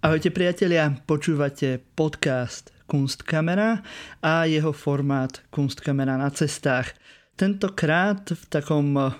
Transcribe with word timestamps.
Ahojte 0.00 0.32
priatelia, 0.32 0.96
počúvate 1.04 1.76
podcast 1.92 2.72
Kunstkamera 2.88 3.84
a 4.24 4.48
jeho 4.48 4.72
formát 4.72 5.44
Kunstkamera 5.52 6.16
na 6.16 6.32
cestách. 6.32 6.96
Tentokrát 7.36 8.24
v 8.24 8.44
takom 8.48 8.96
eh, 8.96 9.12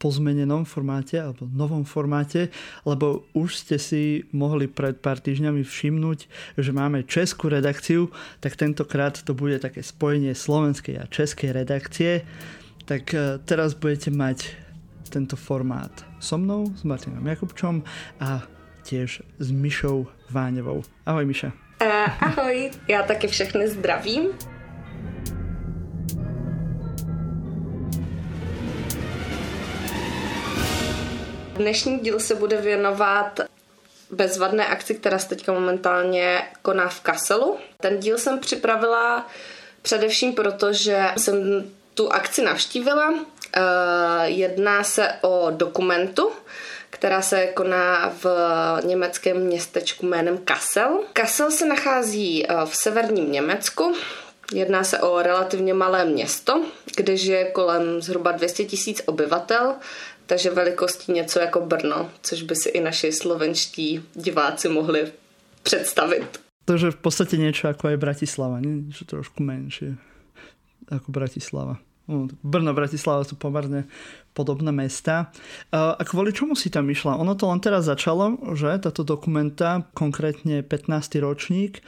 pozmenenom 0.00 0.64
formáte 0.64 1.20
alebo 1.20 1.44
novom 1.44 1.84
formáte, 1.84 2.48
lebo 2.88 3.28
už 3.36 3.60
ste 3.60 3.76
si 3.76 4.24
mohli 4.32 4.72
pred 4.72 4.96
pár 5.04 5.20
týždňami 5.20 5.60
všimnúť, 5.60 6.18
že 6.56 6.72
máme 6.72 7.04
českú 7.04 7.52
redakciu, 7.52 8.08
tak 8.40 8.56
tentokrát 8.56 9.20
to 9.20 9.36
bude 9.36 9.60
také 9.60 9.84
spojenie 9.84 10.32
slovenskej 10.32 10.96
a 10.96 11.12
českej 11.12 11.52
redakcie. 11.52 12.24
Tak 12.88 13.04
eh, 13.12 13.36
teraz 13.44 13.76
budete 13.76 14.08
mať 14.08 14.64
tento 15.12 15.36
formát 15.36 15.92
so 16.24 16.40
mnou, 16.40 16.72
s 16.72 16.88
Martinom 16.88 17.20
Jakubčom 17.20 17.84
a 18.16 18.55
tiež 18.86 19.22
s 19.38 19.50
Mišou 19.50 20.06
Váňovou. 20.30 20.82
Ahoj 21.06 21.26
Miša. 21.26 21.50
Uh, 21.82 21.90
ahoj, 22.20 22.70
já 22.88 23.02
taky 23.02 23.26
všechny 23.28 23.68
zdravím. 23.68 24.30
Dnešní 31.56 31.98
díl 31.98 32.20
se 32.20 32.34
bude 32.34 32.56
věnovat 32.56 33.40
bezvadné 34.10 34.66
akci, 34.66 34.94
která 34.94 35.18
se 35.18 35.28
teďka 35.28 35.52
momentálně 35.52 36.42
koná 36.62 36.88
v 36.88 37.00
Kaselu. 37.00 37.58
Ten 37.80 38.00
díl 38.00 38.18
jsem 38.18 38.38
připravila 38.38 39.26
především 39.82 40.32
proto, 40.32 40.72
že 40.72 41.04
jsem 41.16 41.64
tu 41.94 42.12
akci 42.12 42.42
navštívila. 42.42 43.14
Jedná 44.24 44.84
se 44.84 45.12
o 45.20 45.50
dokumentu, 45.50 46.30
která 46.96 47.22
se 47.22 47.46
koná 47.46 48.08
v 48.22 48.26
německém 48.84 49.36
městečku 49.36 50.06
jménem 50.06 50.38
Kassel. 50.38 51.00
Kassel 51.12 51.50
se 51.50 51.66
nachází 51.66 52.46
eh, 52.46 52.54
v 52.64 52.76
severním 52.76 53.32
Německu, 53.32 53.94
Jedná 54.52 54.84
se 54.84 54.98
o 55.00 55.22
relativně 55.22 55.74
malé 55.74 56.04
město, 56.04 56.64
kde 56.96 57.16
žije 57.16 57.50
kolem 57.50 58.02
zhruba 58.02 58.32
200 58.32 58.64
tisíc 58.64 59.02
obyvatel, 59.06 59.74
takže 60.26 60.50
velikostí 60.50 61.12
něco 61.12 61.38
jako 61.38 61.60
Brno, 61.60 62.10
což 62.22 62.42
by 62.42 62.56
si 62.56 62.68
i 62.68 62.80
naši 62.80 63.12
slovenští 63.12 64.04
diváci 64.14 64.68
mohli 64.68 65.12
představit. 65.62 66.40
Takže 66.64 66.90
v 66.90 66.96
podstatě 66.96 67.36
něco 67.36 67.66
jako 67.66 67.88
je 67.88 67.96
Bratislava? 67.96 68.60
Že 68.88 69.04
trošku 69.04 69.42
menší 69.42 69.96
jako 70.90 71.12
Bratislava. 71.12 71.78
No, 72.06 72.30
Brno, 72.46 72.70
Bratislava 72.70 73.26
sú 73.26 73.34
pomerne 73.34 73.90
podobné 74.30 74.70
mesta. 74.70 75.34
A 75.74 75.98
kvôli 76.06 76.30
čomu 76.30 76.54
si 76.54 76.70
tam 76.70 76.86
išla? 76.86 77.18
Ono 77.18 77.34
to 77.34 77.50
len 77.50 77.58
teraz 77.58 77.90
začalo, 77.90 78.38
že 78.54 78.78
táto 78.78 79.02
dokumenta, 79.02 79.90
konkrétne 79.90 80.62
15. 80.62 81.18
ročník, 81.18 81.82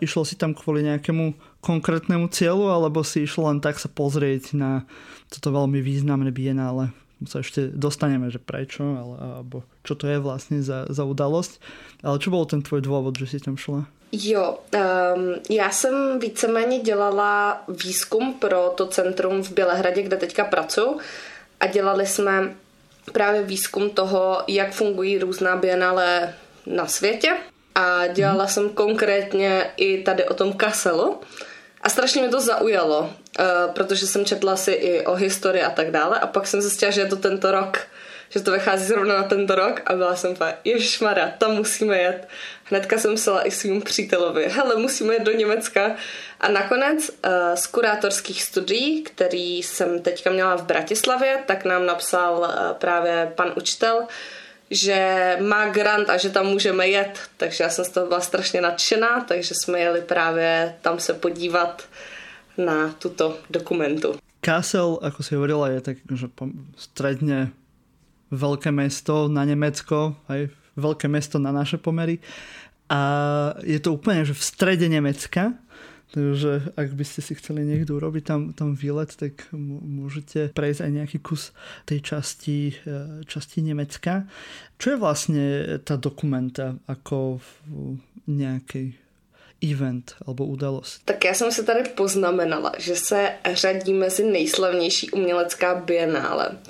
išlo 0.00 0.22
si 0.24 0.40
tam 0.40 0.56
kvôli 0.56 0.86
nejakému 0.88 1.36
konkrétnemu 1.60 2.32
cieľu, 2.32 2.72
alebo 2.72 3.04
si 3.04 3.28
išlo 3.28 3.52
len 3.52 3.60
tak 3.60 3.76
sa 3.76 3.92
pozrieť 3.92 4.56
na 4.56 4.88
toto 5.28 5.52
veľmi 5.52 5.80
významné 5.84 6.32
bienále? 6.32 6.92
sa 7.24 7.40
ešte 7.40 7.72
dostaneme, 7.72 8.28
že 8.28 8.42
prečo, 8.42 8.84
ale, 8.84 9.16
alebo 9.40 9.64
čo 9.80 9.96
to 9.96 10.04
je 10.04 10.20
vlastne 10.20 10.60
za, 10.60 10.84
za 10.92 11.08
udalosť. 11.08 11.56
Ale 12.04 12.20
čo 12.20 12.28
bol 12.28 12.44
ten 12.44 12.60
tvoj 12.60 12.84
dôvod, 12.84 13.16
že 13.16 13.36
si 13.36 13.38
tam 13.40 13.56
šla? 13.56 13.88
Jo, 14.22 14.58
um, 14.74 15.34
já 15.50 15.70
jsem 15.70 16.18
víceméně 16.18 16.78
dělala 16.78 17.62
výzkum 17.68 18.34
pro 18.34 18.72
to 18.76 18.86
centrum 18.86 19.42
v 19.42 19.52
Bělehradě, 19.52 20.02
kde 20.02 20.16
teďka 20.16 20.44
pracuji. 20.44 20.98
A 21.60 21.66
dělali 21.66 22.06
jsme 22.06 22.54
právě 23.12 23.42
výzkum 23.42 23.90
toho, 23.90 24.42
jak 24.48 24.72
fungují 24.72 25.18
různá 25.18 25.56
bienále 25.56 26.34
na 26.66 26.86
světě. 26.86 27.30
A 27.74 28.06
dělala 28.06 28.46
jsem 28.46 28.68
konkrétně 28.68 29.70
i 29.76 30.02
tady 30.02 30.24
o 30.24 30.34
tom 30.34 30.52
Kaselu 30.52 31.20
a 31.82 31.88
strašně 31.88 32.22
mě 32.22 32.30
to 32.30 32.40
zaujalo, 32.40 33.00
uh, 33.00 33.72
protože 33.72 34.06
jsem 34.06 34.24
četla 34.24 34.56
si 34.56 34.72
i 34.72 35.06
o 35.06 35.14
historii 35.14 35.62
a 35.62 35.70
tak 35.70 35.90
dále. 35.90 36.20
A 36.20 36.26
pak 36.26 36.46
jsem 36.46 36.60
zjistila, 36.60 36.90
že 36.90 37.00
je 37.00 37.06
to 37.06 37.16
tento 37.16 37.50
rok 37.50 37.78
že 38.30 38.40
to 38.40 38.52
vychází 38.52 38.84
zrovna 38.84 39.14
na 39.14 39.22
tento 39.22 39.54
rok 39.54 39.80
a 39.86 39.94
byla 39.94 40.16
jsem 40.16 40.34
fakt, 40.34 40.58
ježišmarja, 40.64 41.30
tam 41.38 41.54
musíme 41.54 41.98
jet. 41.98 42.28
Hnedka 42.64 42.98
jsem 42.98 43.14
psala 43.14 43.46
i 43.46 43.50
svým 43.50 43.82
přítelovi, 43.82 44.48
hele, 44.48 44.76
musíme 44.76 45.14
jet 45.14 45.22
do 45.22 45.32
Německa. 45.32 45.96
A 46.40 46.48
nakonec 46.48 47.10
uh, 47.10 47.30
z 47.54 47.66
kurátorských 47.66 48.42
studií, 48.42 49.02
který 49.02 49.62
jsem 49.62 50.02
teďka 50.02 50.30
měla 50.30 50.56
v 50.56 50.66
Bratislavě, 50.66 51.38
tak 51.46 51.64
nám 51.64 51.86
napsal 51.86 52.38
uh, 52.38 52.78
právě 52.78 53.32
pan 53.34 53.52
učitel, 53.56 54.06
že 54.70 54.98
má 55.40 55.68
grant 55.68 56.10
a 56.10 56.16
že 56.16 56.30
tam 56.30 56.46
můžeme 56.46 56.88
jet, 56.88 57.20
takže 57.36 57.64
já 57.64 57.70
jsem 57.70 57.84
z 57.84 57.88
toho 57.88 58.06
byla 58.06 58.20
strašně 58.20 58.60
nadšená, 58.60 59.24
takže 59.28 59.54
jsme 59.54 59.80
jeli 59.80 60.00
právě 60.00 60.74
tam 60.80 61.00
se 61.00 61.14
podívat 61.14 61.82
na 62.58 62.94
tuto 62.98 63.38
dokumentu. 63.50 64.14
Kassel, 64.40 65.00
ako 65.00 65.24
si 65.24 65.34
hovorila, 65.34 65.72
je 65.72 65.80
tak 65.80 65.96
že 66.04 66.28
stredne 66.76 67.48
veľké 68.34 68.70
mesto 68.74 69.30
na 69.30 69.46
Nemecko, 69.46 70.18
aj 70.28 70.50
veľké 70.74 71.06
mesto 71.06 71.38
na 71.38 71.54
naše 71.54 71.78
pomery. 71.78 72.18
A 72.90 73.00
je 73.64 73.80
to 73.80 73.96
úplne 73.96 74.26
že 74.26 74.36
v 74.36 74.42
strede 74.42 74.86
Nemecka, 74.90 75.56
Takže 76.14 76.78
ak 76.78 76.94
by 76.94 77.02
ste 77.02 77.26
si 77.26 77.34
chceli 77.34 77.66
niekto 77.66 77.98
urobiť 77.98 78.22
tam, 78.22 78.40
tam 78.54 78.78
výlet, 78.78 79.10
tak 79.18 79.50
môžete 79.82 80.54
prejsť 80.54 80.86
aj 80.86 80.90
nejaký 80.94 81.18
kus 81.18 81.50
tej 81.90 82.06
časti, 82.06 82.70
e, 82.70 83.26
časti 83.26 83.66
Nemecka. 83.66 84.22
Čo 84.78 84.94
je 84.94 85.02
vlastne 85.02 85.44
tá 85.82 85.98
dokumenta 85.98 86.78
ako 86.86 87.42
nejaký 88.30 88.94
event 89.58 90.14
alebo 90.22 90.46
udalost? 90.46 91.02
Tak 91.04 91.24
já 91.24 91.34
jsem 91.34 91.52
se 91.52 91.62
tady 91.62 91.82
poznamenala, 91.98 92.72
že 92.78 92.96
se 92.96 93.30
řadí 93.52 93.92
mezi 93.92 94.24
nejslavnější 94.24 95.10
umělecká 95.10 95.74
bienále. 95.74 96.62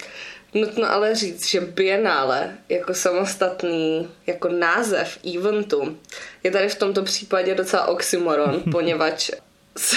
Nutno 0.55 0.93
ale 0.93 1.15
říct, 1.15 1.49
že 1.49 1.61
Biennále 1.61 2.51
jako 2.69 2.95
samostatný 2.95 4.09
jako 4.27 4.49
název 4.49 5.19
eventu 5.37 5.99
je 6.43 6.51
tady 6.51 6.69
v 6.69 6.79
tomto 6.79 7.03
případě 7.03 7.55
docela 7.55 7.87
oxymoron, 7.87 8.63
poněvadž 8.73 9.31
se, 9.79 9.97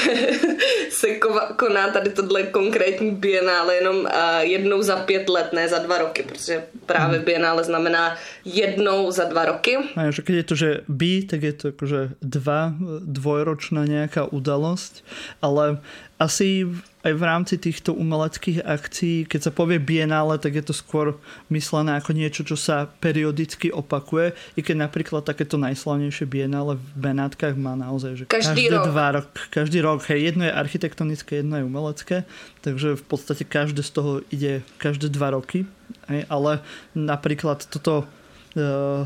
se 0.89 1.07
koná 1.55 1.91
tady 1.91 2.09
tohle 2.09 2.43
konkrétní 2.43 3.11
bienále 3.11 3.75
jenom 3.75 3.95
uh, 3.97 4.09
jednou 4.39 4.81
za 4.81 4.95
pět 4.95 5.29
let, 5.29 5.53
ne 5.53 5.69
za 5.69 5.79
dva 5.79 5.97
roky, 5.97 6.23
protože 6.23 6.63
právě 6.85 7.17
mhm. 7.17 7.25
bienále 7.25 7.63
znamená 7.63 8.17
jednou 8.45 9.11
za 9.11 9.23
dva 9.23 9.45
roky. 9.45 9.77
A 9.95 10.11
že 10.11 10.21
keď 10.21 10.35
je 10.35 10.43
to, 10.43 10.55
že 10.55 10.69
by, 10.87 11.21
tak 11.29 11.41
je 11.43 11.53
to 11.53 11.67
akože 11.67 12.09
dva, 12.21 12.73
dvojročná 13.05 13.85
nějaká 13.85 14.25
udalost, 14.25 15.05
ale 15.41 15.77
asi 16.17 16.65
aj 17.05 17.13
v 17.13 17.23
rámci 17.23 17.55
týchto 17.61 17.93
umeleckých 17.93 18.65
akcií, 18.65 19.29
keď 19.29 19.47
sa 19.47 19.51
povie 19.53 19.77
bienále, 19.77 20.35
tak 20.41 20.57
je 20.57 20.65
to 20.65 20.73
skôr 20.75 21.15
myslené 21.47 21.95
ako 21.95 22.11
niečo, 22.11 22.41
čo 22.43 22.57
sa 22.57 22.89
periodicky 22.99 23.69
opakuje, 23.71 24.33
i 24.57 24.65
keď 24.65 24.89
napríklad 24.89 25.23
takéto 25.23 25.55
najslavnejšie 25.61 26.25
bienále 26.27 26.75
v 26.75 26.87
Benátkach 26.97 27.55
má 27.55 27.77
naozaj, 27.77 28.11
že 28.17 28.23
každý, 28.25 28.65
každý 28.67 28.75
rok. 28.75 28.85
dva 28.89 29.07
rok, 29.21 29.29
každý 29.53 29.79
rok, 29.85 30.03
hej, 30.09 30.33
jedno 30.33 30.49
je 30.49 30.57
architektonické, 30.57 31.31
jedno 31.39 31.61
je 31.61 31.67
umelecké, 31.69 32.17
takže 32.65 32.97
v 32.97 33.03
podstate 33.05 33.45
každé 33.45 33.85
z 33.85 33.91
toho 33.93 34.11
ide 34.33 34.65
každé 34.81 35.13
dva 35.13 35.37
roky, 35.37 35.69
hej, 36.09 36.25
ale 36.27 36.65
napríklad 36.97 37.61
toto 37.69 38.03
uh, 38.03 39.05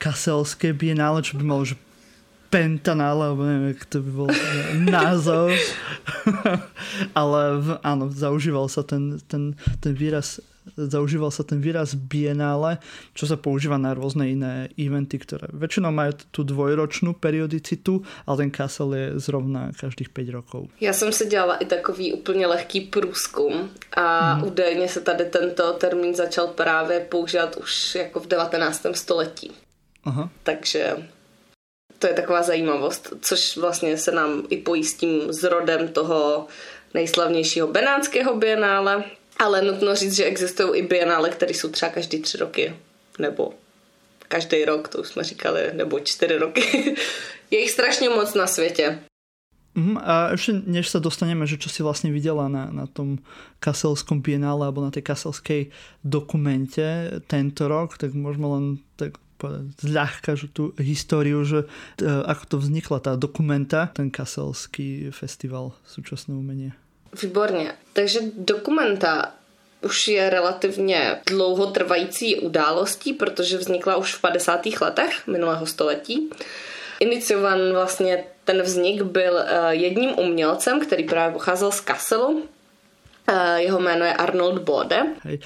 kaselské 0.00 0.72
bienále, 0.72 1.20
čo 1.20 1.36
by 1.36 1.44
malo, 1.44 1.66
že 1.66 1.76
Pentanál, 2.50 3.22
alebo 3.22 3.46
neviem, 3.46 3.68
jak 3.78 3.84
to 3.86 4.02
by 4.02 4.10
bol 4.10 4.30
názov. 4.74 5.54
Ale 7.20 7.40
v, 7.62 7.68
áno, 7.86 8.10
zaužíval 8.10 8.66
sa 8.66 8.82
ten, 8.82 9.22
ten, 9.30 9.54
ten 9.78 9.94
výraz 9.94 10.42
zaužíval 10.76 11.30
sa 11.32 11.42
ten 11.42 11.58
výraz 11.60 11.96
bienále, 11.96 12.78
čo 13.16 13.26
sa 13.26 13.36
používa 13.40 13.80
na 13.80 13.96
rôzne 13.96 14.28
iné 14.28 14.68
eventy, 14.76 15.18
ktoré 15.18 15.48
väčšinou 15.50 15.90
majú 15.90 16.12
tú 16.30 16.40
dvojročnú 16.44 17.16
periodicitu, 17.16 18.04
ale 18.28 18.46
ten 18.46 18.50
Kassel 18.52 18.90
je 18.94 19.06
zrovna 19.18 19.72
každých 19.74 20.10
5 20.12 20.28
rokov. 20.36 20.62
Já 20.80 20.92
jsem 20.92 21.12
si 21.12 21.26
dělala 21.26 21.56
i 21.56 21.64
takový 21.64 22.12
úplně 22.12 22.46
lehký 22.46 22.80
průzkum 22.80 23.70
a 23.96 24.34
mm. 24.34 24.44
údajně 24.44 24.88
se 24.88 25.00
tady 25.00 25.24
tento 25.24 25.72
termín 25.72 26.14
začal 26.14 26.46
právě 26.46 27.00
používat 27.00 27.56
už 27.56 27.94
jako 27.94 28.20
v 28.20 28.26
19. 28.26 28.86
století. 28.92 29.50
Aha. 30.04 30.30
Takže 30.42 30.96
to 32.00 32.06
je 32.06 32.14
taková 32.14 32.42
zajímavost, 32.42 33.12
což 33.20 33.56
vlastně 33.56 33.96
se 33.98 34.12
nám 34.12 34.42
i 34.48 34.56
pojí 34.56 34.84
s 34.84 34.94
tím 34.94 35.32
zrodem 35.32 35.88
toho 35.88 36.46
nejslavnějšího 36.94 37.66
benátského 37.66 38.36
bienále, 38.36 39.04
ale 39.38 39.62
nutno 39.62 39.94
říct, 39.94 40.16
že 40.16 40.24
existují 40.24 40.80
i 40.80 40.86
bienále, 40.86 41.30
které 41.30 41.54
jsou 41.54 41.68
třeba 41.68 41.92
každý 41.92 42.20
tři 42.20 42.38
roky, 42.38 42.76
nebo 43.18 43.52
každý 44.28 44.64
rok, 44.64 44.88
to 44.88 44.98
už 44.98 45.08
jsme 45.08 45.24
říkali, 45.24 45.70
nebo 45.72 46.00
čtyři 46.00 46.36
roky. 46.38 46.94
je 47.50 47.60
jich 47.60 47.70
strašně 47.70 48.08
moc 48.08 48.34
na 48.34 48.46
světě. 48.46 48.98
Mm, 49.70 50.02
a 50.02 50.34
ešte 50.34 50.66
než 50.66 50.90
sa 50.90 50.98
dostaneme, 50.98 51.46
že 51.46 51.54
čo 51.54 51.70
si 51.70 51.86
vlastne 51.86 52.10
videla 52.10 52.50
na, 52.50 52.74
na 52.74 52.90
tom 52.90 53.22
kaselskom 53.62 54.18
bienále 54.18 54.66
alebo 54.66 54.82
na 54.82 54.90
tej 54.90 55.06
kaselskej 55.06 55.70
dokumente 56.02 56.82
tento 57.30 57.70
rok, 57.70 57.94
tak 57.94 58.10
môžeme 58.10 58.50
len 58.50 58.64
tak 58.98 59.22
zľahka 59.80 60.36
že 60.36 60.52
tú 60.52 60.76
históriu, 60.76 61.44
že 61.44 61.64
ako 62.02 62.44
to 62.46 62.56
vznikla 62.60 62.98
tá 63.00 63.12
dokumenta, 63.16 63.88
ten 63.94 64.12
kaselský 64.12 65.08
festival 65.10 65.72
súčasného 65.88 66.38
umenia. 66.38 66.72
Výborně. 67.22 67.74
Takže 67.92 68.20
dokumenta 68.38 69.32
už 69.82 70.08
je 70.08 70.30
relativně 70.30 71.20
dlouhotrvající 71.26 72.36
událostí, 72.36 73.12
protože 73.12 73.58
vznikla 73.58 73.96
už 73.96 74.14
v 74.14 74.20
50. 74.20 74.66
letech 74.80 75.26
minulého 75.26 75.66
století. 75.66 76.30
Iniciovaný 77.00 77.72
vlastně 77.72 78.24
ten 78.44 78.62
vznik 78.62 79.02
byl 79.02 79.38
eh, 79.38 79.74
jedním 79.74 80.18
umělcem, 80.18 80.80
který 80.80 81.04
právě 81.04 81.32
pocházel 81.32 81.72
z 81.72 81.80
Kasselu. 81.80 82.44
Eh, 83.28 83.62
jeho 83.62 83.80
jméno 83.80 84.04
je 84.04 84.14
Arnold 84.14 84.62
Bode. 84.62 85.06
Hej. 85.22 85.38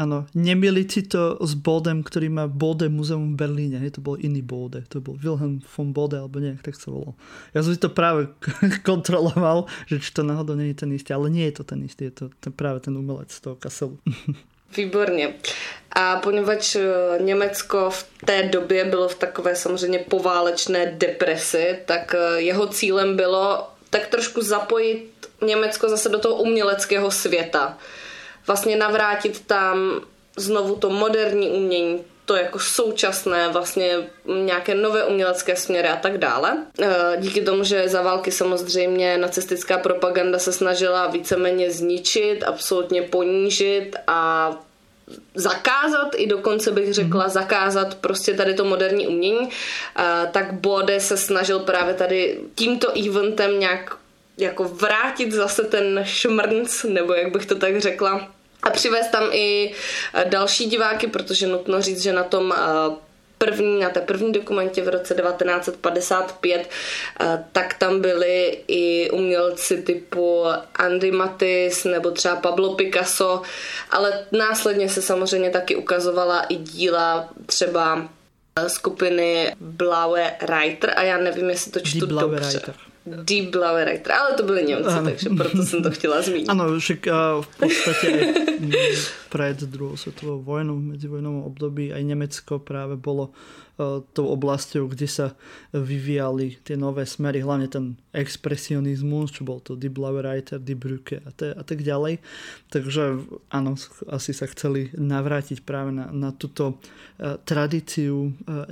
Áno, 0.00 0.24
nemili 0.32 0.88
si 0.88 1.04
to 1.04 1.36
s 1.44 1.52
Bodem, 1.52 2.00
ktorý 2.00 2.32
má 2.32 2.48
Bode 2.48 2.88
muzeum 2.88 3.36
v 3.36 3.44
Berlíne. 3.44 3.76
Hej, 3.84 4.00
to 4.00 4.00
bol 4.00 4.16
iný 4.16 4.40
Bode. 4.40 4.80
To 4.88 5.04
bol 5.04 5.20
Wilhelm 5.20 5.60
von 5.60 5.92
Bode, 5.92 6.16
alebo 6.16 6.40
nejak 6.40 6.64
tak 6.64 6.80
sa 6.80 6.88
volal. 6.88 7.12
Ja 7.52 7.60
som 7.60 7.76
si 7.76 7.80
to 7.84 7.92
práve 7.92 8.32
kontroloval, 8.88 9.68
že 9.92 10.00
či 10.00 10.16
to 10.16 10.24
náhodou 10.24 10.56
nie 10.56 10.72
je 10.72 10.80
ten 10.80 10.90
istý, 10.96 11.12
ale 11.12 11.28
nie 11.28 11.44
je 11.52 11.60
to 11.60 11.64
ten 11.68 11.84
istý, 11.84 12.08
je 12.08 12.14
to 12.16 12.24
ten, 12.40 12.48
práve 12.56 12.80
ten 12.80 12.96
umelec 12.96 13.28
z 13.28 13.44
toho 13.44 13.60
Kasselu. 13.60 14.00
Výborně. 14.76 15.34
A 15.92 16.16
poněvadž 16.16 16.76
eh, 16.76 16.88
Německo 17.20 17.90
v 17.90 18.06
té 18.24 18.42
době 18.42 18.84
bylo 18.84 19.08
v 19.08 19.14
takové 19.14 19.56
samozřejmě 19.56 19.98
poválečné 19.98 20.94
depresi, 20.96 21.78
tak 21.84 22.14
eh, 22.14 22.40
jeho 22.40 22.66
cílem 22.66 23.16
bylo 23.16 23.68
tak 23.90 24.06
trošku 24.06 24.42
zapojit 24.42 25.10
Německo 25.46 25.88
zase 25.88 26.08
do 26.08 26.18
toho 26.18 26.34
uměleckého 26.34 27.10
světa 27.10 27.78
vlastně 28.50 28.76
navrátit 28.76 29.46
tam 29.46 30.00
znovu 30.36 30.76
to 30.76 30.90
moderní 30.90 31.50
umění, 31.50 32.04
to 32.24 32.36
jako 32.36 32.58
současné, 32.58 33.48
vlastně 33.48 34.10
nějaké 34.26 34.74
nové 34.74 35.04
umělecké 35.04 35.56
směry 35.56 35.88
a 35.88 35.96
tak 35.96 36.18
dále. 36.18 36.66
E, 36.82 37.16
díky 37.18 37.42
tomu, 37.42 37.64
že 37.64 37.88
za 37.88 38.02
války 38.02 38.32
samozřejmě 38.32 39.18
nacistická 39.18 39.78
propaganda 39.78 40.38
se 40.38 40.52
snažila 40.52 41.06
víceméně 41.06 41.70
zničit, 41.70 42.42
absolutně 42.42 43.02
ponížit 43.02 43.96
a 44.06 44.50
zakázat, 45.34 46.08
i 46.16 46.26
dokonce 46.26 46.70
bych 46.70 46.94
řekla 46.94 47.24
mm. 47.24 47.30
zakázat 47.30 47.94
prostě 47.94 48.34
tady 48.34 48.54
to 48.54 48.64
moderní 48.64 49.08
umění, 49.08 49.46
e, 49.46 50.26
tak 50.32 50.52
Bode 50.52 51.00
se 51.00 51.16
snažil 51.16 51.58
právě 51.58 51.94
tady 51.94 52.40
tímto 52.54 52.98
eventem 52.98 53.60
nějak 53.60 54.00
jako 54.40 54.64
vrátit 54.64 55.32
zase 55.32 55.62
ten 55.62 56.00
šmrnc, 56.04 56.84
nebo 56.84 57.14
jak 57.14 57.32
bych 57.32 57.46
to 57.46 57.54
tak 57.54 57.80
řekla, 57.80 58.28
a 58.62 58.70
přivést 58.70 59.10
tam 59.10 59.24
i 59.32 59.72
eh, 60.14 60.24
další 60.24 60.66
diváky, 60.66 61.06
protože 61.06 61.46
nutno 61.46 61.82
říct, 61.82 62.02
že 62.02 62.12
na 62.12 62.24
tom 62.24 62.52
eh, 62.52 62.96
první, 63.38 63.80
na 63.80 63.90
té 63.90 64.00
první 64.00 64.32
dokumentě 64.32 64.82
v 64.82 64.88
roce 64.88 65.14
1955, 65.14 66.70
eh, 67.20 67.44
tak 67.52 67.74
tam 67.74 68.00
byli 68.00 68.58
i 68.68 69.10
umělci 69.10 69.82
typu 69.82 70.44
Andy 70.74 71.10
Matisse 71.10 71.88
nebo 71.88 72.10
třeba 72.10 72.36
Pablo 72.36 72.74
Picasso, 72.74 73.42
ale 73.90 74.26
následně 74.32 74.88
se 74.88 75.02
samozřejmě 75.02 75.50
taky 75.50 75.76
ukazovala 75.76 76.42
i 76.42 76.56
díla 76.56 77.28
třeba 77.46 78.08
skupiny 78.66 79.54
Blaue 79.60 80.36
Reiter 80.40 80.92
a 80.96 81.02
já 81.02 81.18
nevím, 81.18 81.50
jestli 81.50 81.72
to 81.72 81.80
čtu 81.80 82.06
dobře. 82.06 82.50
Reiter. 82.52 82.74
Deep 83.06 83.50
Blauereiter, 83.50 84.12
ale 84.12 84.36
to 84.36 84.42
byli 84.42 84.64
Němci, 84.64 84.90
ano. 84.90 85.10
takže 85.10 85.30
proto 85.30 85.62
jsem 85.62 85.82
to 85.82 85.90
chtěla 85.90 86.22
zmínit. 86.22 86.48
Ano, 86.48 86.78
však 86.78 87.06
v 87.40 87.56
podstatě 87.58 88.34
pred 89.28 89.60
druhou 89.60 89.96
svetovou 89.96 90.42
vojnou, 90.42 90.76
medzivojnovom 90.76 91.42
období 91.42 91.92
aj 91.92 92.04
Nemecko 92.04 92.58
práve 92.58 93.00
bolo 93.00 93.32
uh, 93.32 93.69
tou 94.12 94.26
oblasťou, 94.28 94.92
kde 94.92 95.08
sa 95.08 95.26
vyvíjali 95.72 96.60
tie 96.60 96.76
nové 96.76 97.08
smery, 97.08 97.40
hlavne 97.40 97.66
ten 97.70 97.84
expresionizmus, 98.12 99.32
čo 99.32 99.46
bol 99.46 99.62
to 99.64 99.78
Die 99.78 99.88
Blaue 99.88 100.20
Reiter, 100.20 100.60
Die 100.60 100.76
Brücke 100.76 101.24
a, 101.24 101.30
te, 101.32 101.54
a 101.54 101.62
tak 101.64 101.80
ďalej. 101.80 102.20
Takže 102.68 103.24
áno, 103.48 103.80
asi 104.10 104.30
sa 104.36 104.44
chceli 104.50 104.92
navrátiť 104.92 105.64
práve 105.64 105.94
na, 105.94 106.12
na 106.12 106.30
túto 106.34 106.76
uh, 106.76 107.40
tradíciu 107.46 108.36
uh, 108.46 108.68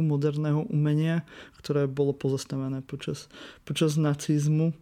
moderného 0.00 0.64
umenia, 0.72 1.22
ktoré 1.60 1.84
bolo 1.84 2.16
pozastavené 2.16 2.80
počas, 2.80 3.28
počas 3.68 4.00
nacizmu. 4.00 4.72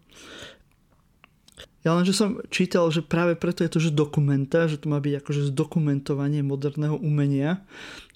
Ja 1.87 1.95
len, 1.95 2.03
že 2.03 2.11
som 2.11 2.43
čítal, 2.51 2.91
že 2.91 3.07
práve 3.07 3.39
preto 3.39 3.63
je 3.63 3.71
to, 3.71 3.79
že 3.79 3.95
dokumenta, 3.95 4.67
že 4.67 4.83
to 4.83 4.91
má 4.91 4.99
byť 4.99 5.23
akože 5.23 5.55
zdokumentovanie 5.55 6.43
moderného 6.43 6.99
umenia, 6.99 7.63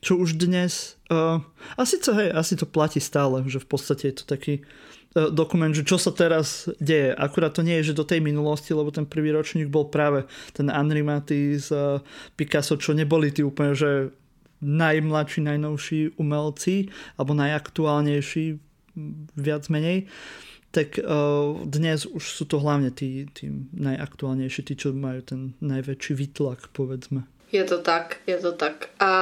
čo 0.02 0.18
už 0.18 0.34
dnes, 0.34 0.98
uh, 1.14 1.38
asi, 1.78 2.02
to, 2.02 2.10
hej, 2.10 2.34
asi 2.34 2.58
to 2.58 2.66
platí 2.66 2.98
stále, 2.98 3.46
že 3.46 3.62
v 3.62 3.68
podstate 3.70 4.10
je 4.10 4.16
to 4.18 4.24
taký 4.26 4.66
uh, 5.14 5.30
dokument, 5.30 5.70
že 5.70 5.86
čo 5.86 5.94
sa 5.94 6.10
teraz 6.10 6.66
deje. 6.82 7.14
Akurát 7.14 7.54
to 7.54 7.62
nie 7.62 7.78
je, 7.80 7.94
že 7.94 7.98
do 8.02 8.02
tej 8.02 8.18
minulosti, 8.18 8.74
lebo 8.74 8.90
ten 8.90 9.06
prvý 9.06 9.30
ročník 9.30 9.70
bol 9.70 9.86
práve 9.86 10.26
ten 10.50 10.66
Henri 10.66 11.06
Matisse, 11.06 11.70
uh, 11.70 12.02
Picasso, 12.34 12.74
čo 12.74 12.98
neboli 12.98 13.30
tí 13.30 13.46
úplne, 13.46 13.78
že 13.78 14.10
najmladší, 14.58 15.38
najnovší 15.42 16.00
umelci, 16.18 16.90
alebo 17.14 17.34
najaktuálnejší, 17.34 18.58
viac 19.38 19.64
menej. 19.70 20.06
Tak 20.72 21.04
uh, 21.04 21.60
dnes 21.68 22.08
už 22.08 22.24
sú 22.32 22.48
to 22.48 22.56
hlavne 22.56 22.88
tí, 22.88 23.28
tí 23.36 23.52
najaktuálnejší, 23.76 24.60
tí, 24.64 24.72
čo 24.72 24.96
majú 24.96 25.20
ten 25.20 25.52
najväčší 25.60 26.16
výtlak, 26.16 26.72
povedzme. 26.72 27.28
Je 27.52 27.60
to 27.60 27.84
tak, 27.84 28.24
je 28.24 28.40
to 28.40 28.56
tak. 28.56 28.88
A 28.96 29.12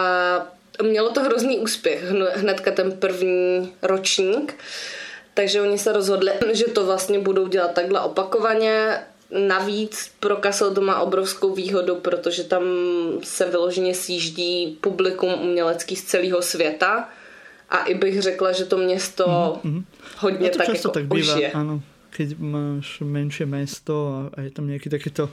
mělo 0.82 1.10
to 1.10 1.26
hrozný 1.26 1.58
úspěch, 1.58 2.06
hnedka 2.38 2.70
ten 2.70 2.92
první 2.92 3.72
ročník, 3.82 4.54
takže 5.34 5.60
oni 5.60 5.78
se 5.78 5.92
rozhodli, 5.92 6.32
že 6.52 6.64
to 6.64 6.86
vlastně 6.86 7.18
budou 7.18 7.48
dělat 7.48 7.74
takhle 7.74 8.00
opakovaně. 8.00 9.02
Navíc 9.30 10.10
pro 10.20 10.36
Kassel 10.36 10.74
to 10.74 10.80
má 10.80 11.00
obrovskou 11.00 11.54
výhodu, 11.54 11.96
protože 11.96 12.44
tam 12.44 12.62
se 13.22 13.50
vyloženě 13.50 13.94
sjíždí 13.94 14.78
publikum 14.80 15.34
umělecký 15.42 15.96
z 15.96 16.04
celého 16.04 16.42
světa 16.42 17.08
a 17.70 17.84
i 17.84 17.94
bych 17.94 18.22
řekla, 18.22 18.52
že 18.52 18.64
to 18.64 18.76
město 18.76 19.24
mm-hmm. 19.64 19.84
hodně 20.18 20.50
to 20.50 20.58
tak 20.58 20.66
často 20.66 20.88
jako 20.88 20.94
tak 20.94 21.04
býva, 21.06 21.34
ožije. 21.34 21.52
Áno, 21.52 21.80
keď 22.10 22.28
máš 22.42 22.98
menšie 23.06 23.46
mesto 23.46 23.94
a, 24.10 24.18
a 24.34 24.38
je 24.42 24.50
tam 24.50 24.66
nejaký 24.66 24.90
takýto 24.90 25.30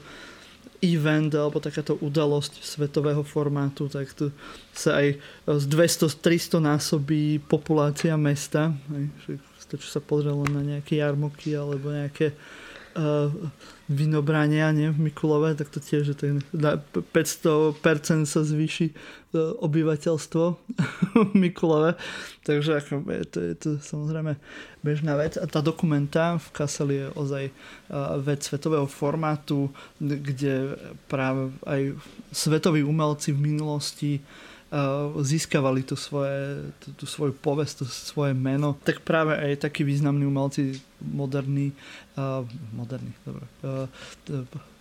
event 0.85 1.33
alebo 1.33 1.57
takáto 1.57 1.97
udalosť 1.97 2.61
svetového 2.61 3.25
formátu, 3.25 3.89
tak 3.89 4.13
to 4.13 4.29
sa 4.77 5.01
aj 5.01 5.17
z 5.49 5.65
200-300 5.73 6.61
násobí 6.61 7.41
populácia 7.41 8.13
mesta. 8.13 8.77
Čo 9.67 9.89
sa 9.89 9.97
pozrelo 9.97 10.45
na 10.45 10.61
nejaké 10.61 11.01
jarmoky 11.01 11.57
alebo 11.57 11.89
nejaké 11.89 12.29
uh, 12.29 12.66
vinobrania 13.87 14.71
nie, 14.75 14.91
v 14.91 14.99
Mikulove, 15.09 15.55
tak 15.55 15.71
to 15.71 15.79
tiež, 15.79 16.11
že 16.11 16.15
to 16.17 16.23
je, 16.27 16.31
na 16.51 16.75
500% 17.15 18.27
sa 18.27 18.41
zvýši 18.43 18.91
e, 18.91 18.93
obyvateľstvo 19.37 20.43
v 21.31 21.33
Mikulove. 21.37 21.95
Takže 22.43 22.83
ako, 22.83 22.93
je, 23.07 23.25
to, 23.29 23.37
je 23.39 23.55
to 23.55 23.69
samozrejme 23.79 24.35
bežná 24.83 25.15
vec. 25.15 25.39
A 25.39 25.47
tá 25.47 25.63
dokumenta 25.63 26.35
v 26.35 26.47
Kassel 26.51 26.89
je 26.91 27.05
ozaj 27.15 27.43
e, 27.47 27.53
vec 28.27 28.43
svetového 28.43 28.89
formátu, 28.91 29.71
kde 30.03 30.75
práve 31.07 31.55
aj 31.63 31.95
svetoví 32.35 32.83
umelci 32.83 33.31
v 33.31 33.39
minulosti 33.39 34.13
získavali 35.21 35.83
tu, 35.83 35.95
svoje, 35.95 36.67
tu, 36.83 36.91
tu 36.91 37.05
svoju 37.07 37.31
povesť, 37.31 37.73
to 37.79 37.85
svoje 37.87 38.35
meno, 38.35 38.75
tak 38.83 38.99
práve 38.99 39.31
aj 39.31 39.63
takí 39.63 39.87
významní 39.87 40.27
umelci 40.27 40.83
moderní, 41.01 41.73
uh, 42.17 42.47
moderní, 42.73 43.13
dobre, 43.25 43.45
uh, 43.61 43.85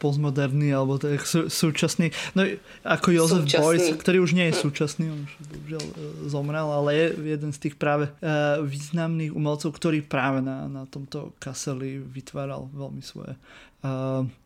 postmoderní, 0.00 0.72
alebo 0.72 0.96
tak 0.96 1.24
sú, 1.24 1.48
súčasný, 1.48 2.12
no 2.36 2.44
ako 2.84 3.08
Josef 3.12 3.44
Beuys, 3.48 3.92
ktorý 3.96 4.24
už 4.24 4.32
nie 4.36 4.48
je 4.52 4.60
súčasný, 4.60 5.12
on 5.12 5.20
už 5.24 5.32
bohužiaľ 5.44 5.84
zomrel, 6.28 6.68
ale 6.68 6.88
je 6.94 7.06
jeden 7.36 7.50
z 7.52 7.58
tých 7.68 7.76
práve 7.76 8.08
uh, 8.08 8.60
významných 8.64 9.32
umelcov, 9.32 9.72
ktorý 9.76 10.04
práve 10.04 10.40
na, 10.44 10.68
na 10.68 10.84
tomto 10.88 11.36
Kaseli 11.36 12.00
vytváral 12.00 12.68
veľmi 12.72 13.04
svoje 13.04 13.36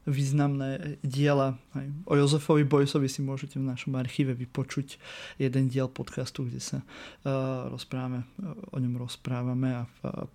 významné 0.05 1.01
diela. 1.07 1.55
Aj 1.73 1.87
o 2.05 2.15
Jozefovi 2.19 2.67
Bojsovi 2.67 3.07
si 3.07 3.23
môžete 3.23 3.57
v 3.57 3.69
našom 3.69 3.95
archíve 3.95 4.35
vypočuť 4.35 4.99
jeden 5.39 5.71
diel 5.71 5.87
podcastu, 5.87 6.45
kde 6.45 6.61
sa 6.61 6.79
rozprávame, 7.71 8.27
o 8.75 8.77
ňom 8.77 9.01
rozprávame 9.01 9.81
a 9.81 9.83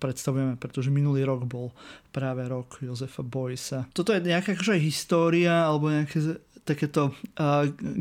predstavujeme, 0.00 0.56
pretože 0.56 0.88
minulý 0.90 1.25
rok 1.26 1.44
bol 1.44 1.74
práve 2.14 2.46
rok 2.46 2.78
Jozefa 2.78 3.26
Bojsa. 3.26 3.90
Toto 3.90 4.14
je 4.14 4.22
nejaká 4.22 4.54
akože 4.54 4.78
história 4.78 5.66
alebo 5.66 5.90
nejaké 5.90 6.38
takéto 6.66 7.14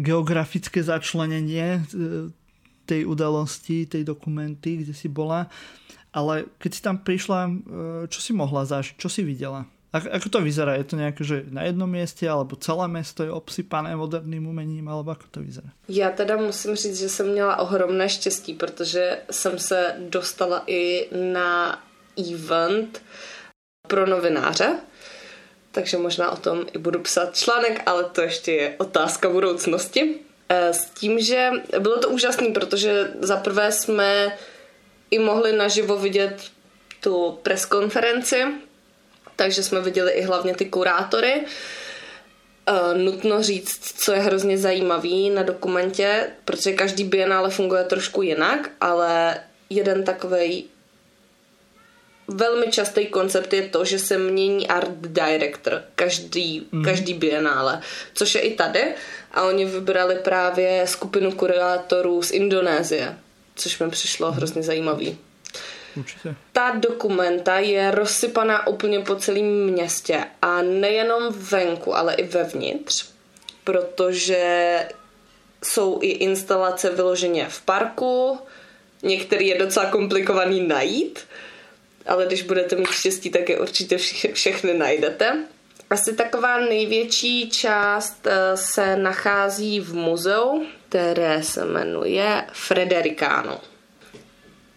geografické 0.01 0.82
začlenenie 0.82 1.67
e, 1.77 1.82
tej 2.89 3.05
udalosti, 3.05 3.86
tej 3.86 4.01
dokumenty, 4.01 4.82
kde 4.82 4.94
si 4.98 5.05
bola. 5.05 5.46
Ale 6.10 6.50
keď 6.58 6.72
si 6.74 6.82
tam 6.82 6.98
prišla, 6.98 7.39
e, 7.46 7.51
čo 8.10 8.20
si 8.22 8.34
mohla 8.34 8.65
zažiť? 8.65 8.98
Čo 8.98 9.10
si 9.10 9.22
videla? 9.22 9.70
Ako, 9.96 10.12
ako 10.12 10.27
to 10.27 10.39
vyzerá? 10.41 10.75
Je 10.75 10.84
to 10.84 10.96
nějak, 10.96 11.22
že 11.22 11.44
na 11.50 11.63
jednom 11.63 11.89
městě, 11.89 12.29
alebo 12.29 12.55
celé 12.55 12.88
město 12.88 13.24
je 13.24 13.32
obsypané 13.32 13.96
moderným 13.96 14.48
umením, 14.48 14.89
alebo 14.89 15.12
ako 15.12 15.24
to 15.32 15.39
vyzerá? 15.39 15.70
Já 15.88 16.10
teda 16.12 16.38
musím 16.38 16.75
říct, 16.75 17.00
že 17.00 17.10
jsem 17.10 17.32
měla 17.32 17.55
ohromné 17.60 18.10
štěstí, 18.10 18.53
protože 18.53 19.20
jsem 19.32 19.60
se 19.60 19.96
dostala 20.10 20.63
i 20.67 21.08
na 21.32 21.79
event 22.18 23.02
pro 23.88 24.06
novináře, 24.06 24.76
takže 25.72 25.98
možná 25.98 26.32
o 26.32 26.38
tom 26.38 26.66
i 26.74 26.78
budu 26.78 27.00
psát 27.00 27.38
článek, 27.38 27.82
ale 27.86 28.04
to 28.04 28.22
ještě 28.22 28.52
je 28.52 28.76
otázka 28.78 29.30
budoucnosti. 29.30 30.16
Eh, 30.50 30.74
s 30.74 30.86
tím, 30.86 31.20
že 31.20 31.50
bylo 31.80 32.00
to 32.00 32.10
úžasné, 32.10 32.50
protože 32.50 33.12
za 33.20 33.38
prvé 33.38 33.72
jsme 33.72 34.38
i 35.12 35.20
mohli 35.20 35.54
naživo 35.54 35.98
vidět 35.98 36.44
tu 37.00 37.40
preskonferenci, 37.44 38.44
takže 39.36 39.64
jsme 39.64 39.82
viděli 39.82 40.12
i 40.12 40.22
hlavně 40.22 40.56
ty 40.56 40.66
kurátory. 40.66 41.34
Uh, 42.70 42.98
nutno 42.98 43.44
říct, 43.44 44.02
co 44.02 44.12
je 44.12 44.20
hrozně 44.20 44.58
zajímavý 44.58 45.30
na 45.30 45.44
dokumentě, 45.44 46.30
protože 46.46 46.74
každý 46.74 47.04
bienále 47.04 47.50
funguje 47.50 47.84
trošku 47.84 48.22
jinak, 48.22 48.72
ale 48.82 49.40
jeden 49.70 50.04
takový 50.04 50.70
velmi 52.27 52.72
častý 52.72 53.05
koncept 53.05 53.53
je 53.53 53.62
to, 53.62 53.86
že 53.86 54.00
se 54.00 54.17
mění 54.17 54.67
art 54.67 54.91
director 54.91 55.82
každý, 55.96 56.67
mm. 56.72 56.84
každý 56.84 57.13
bienále, 57.13 57.82
což 58.13 58.36
je 58.36 58.41
i 58.41 58.55
tady. 58.55 58.84
A 59.32 59.44
oni 59.44 59.65
vybrali 59.65 60.15
právě 60.15 60.88
skupinu 60.88 61.32
kurátorů 61.32 62.22
z 62.22 62.32
Indonésie, 62.32 63.17
což 63.55 63.79
mi 63.79 63.89
přišlo 63.89 64.27
mm. 64.27 64.34
hrozně 64.34 64.63
zajímavý. 64.63 65.17
Určitě. 65.98 66.36
Ta 66.51 66.75
dokumenta 66.75 67.60
je 67.60 67.91
rozsypaná 67.91 68.67
úplně 68.67 69.00
po 69.00 69.15
celém 69.15 69.46
městě 69.46 70.25
a 70.41 70.62
nejenom 70.62 71.34
venku, 71.34 71.98
ale 71.98 72.13
i 72.13 72.27
vevnitř, 72.27 73.05
protože 73.63 74.79
jsou 75.63 76.00
i 76.01 76.08
instalace 76.08 76.89
vyloženě 76.89 77.48
v 77.50 77.62
parku, 77.62 78.39
některý 79.03 79.48
je 79.48 79.58
docela 79.58 79.86
komplikovaný 79.86 80.67
najít, 80.67 81.20
ale 82.08 82.26
když 82.26 82.44
budete 82.44 82.76
mít 82.76 82.92
štěstí, 82.92 83.30
tak 83.30 83.50
je 83.50 83.60
určitě 83.60 83.98
vše, 83.98 84.34
všechny 84.34 84.74
najdete. 84.74 85.44
Asi 85.90 86.14
taková 86.14 86.60
největší 86.60 87.50
část 87.50 88.28
eh, 88.28 88.58
se 88.58 88.96
nachází 88.96 89.80
v 89.80 89.96
muzeu, 89.96 90.66
které 90.90 91.44
se 91.44 91.66
jmenuje 91.66 92.44
Fredericano. 92.54 93.62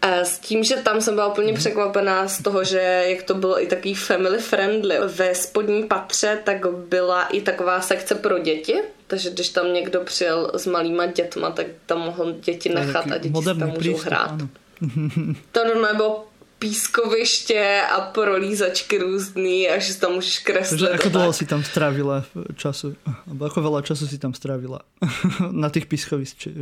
S 0.03 0.39
tím, 0.39 0.63
že 0.63 0.75
tam 0.75 1.01
jsem 1.01 1.15
byla 1.15 1.27
úplně 1.27 1.53
překvapená 1.53 2.27
z 2.27 2.43
toho, 2.43 2.63
že 2.63 3.03
jak 3.07 3.23
to 3.23 3.35
bylo 3.35 3.63
i 3.63 3.67
takový 3.67 3.95
family 3.95 4.37
friendly. 4.37 4.97
Ve 5.05 5.35
spodním 5.35 5.87
patře 5.87 6.39
tak 6.43 6.65
byla 6.67 7.23
i 7.23 7.41
taková 7.41 7.81
sekce 7.81 8.15
pro 8.15 8.39
děti, 8.39 8.75
takže 9.07 9.29
když 9.29 9.49
tam 9.49 9.73
někdo 9.73 10.01
přijel 10.01 10.51
s 10.55 10.65
malýma 10.65 11.05
dětma, 11.05 11.51
tak 11.51 11.65
tam 11.85 11.99
mohl 11.99 12.31
děti 12.31 12.69
nechat 12.69 13.11
a 13.11 13.17
děti 13.17 13.45
tam 13.45 13.57
můžou 13.57 13.79
přístup, 13.79 14.05
hrát. 14.05 14.31
Ano. 14.31 14.49
to 15.51 15.65
normálně 15.65 15.97
bylo 15.97 16.28
pískoviště 16.59 17.81
a 17.91 18.01
prolízačky 18.01 18.97
různý 18.97 19.69
a 19.69 19.79
že 19.79 19.93
tam 19.95 20.11
můžeš 20.13 20.39
kreslit. 20.39 20.79
Takže 20.79 20.89
ako 20.89 21.09
dlouho 21.09 21.33
si 21.33 21.45
tam 21.45 21.63
strávila 21.63 22.25
času? 22.55 22.95
Alebo 23.27 23.45
ako 23.47 23.59
veľa 23.61 23.81
času 23.81 24.07
si 24.07 24.17
tam 24.19 24.33
strávila 24.35 24.83
na 25.51 25.69
těch 25.69 25.85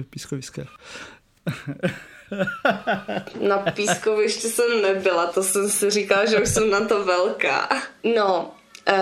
pískoviskách? 0.10 0.72
Na 3.42 3.58
pískovišti 3.58 4.48
jsem 4.48 4.82
nebyla, 4.82 5.32
to 5.32 5.44
jsem 5.44 5.70
si 5.70 5.89
říkala, 5.89 6.25
že 6.25 6.42
už 6.42 6.50
jsem 6.50 6.70
na 6.70 6.86
to 6.86 7.06
velká. 7.06 7.70
No, 8.04 8.51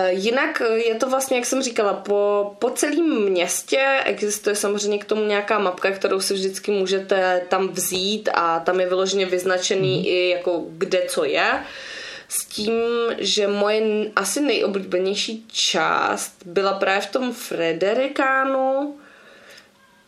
Jinak 0.08 0.62
je 0.74 0.94
to 0.94 1.08
vlastně, 1.08 1.36
jak 1.36 1.46
jsem 1.46 1.62
říkala, 1.62 1.94
po, 1.94 2.52
po 2.58 2.70
celém 2.70 3.22
městě 3.22 4.00
existuje 4.04 4.56
samozřejmě 4.56 4.98
k 4.98 5.04
tomu 5.04 5.24
nějaká 5.24 5.58
mapka, 5.58 5.90
kterou 5.90 6.20
si 6.20 6.34
vždycky 6.34 6.70
můžete 6.70 7.42
tam 7.48 7.68
vzít 7.68 8.28
a 8.34 8.60
tam 8.60 8.80
je 8.80 8.88
vyloženě 8.88 9.26
vyznačený 9.26 9.98
mm. 9.98 10.04
i 10.06 10.28
jako 10.28 10.64
kde 10.68 11.02
co 11.08 11.24
je. 11.24 11.64
S 12.28 12.44
tím, 12.44 12.72
že 13.18 13.48
moje 13.48 14.10
asi 14.16 14.40
nejoblíbenější 14.40 15.44
část 15.52 16.32
byla 16.46 16.72
právě 16.72 17.00
v 17.00 17.10
tom 17.10 17.32
Frederikánu, 17.32 18.96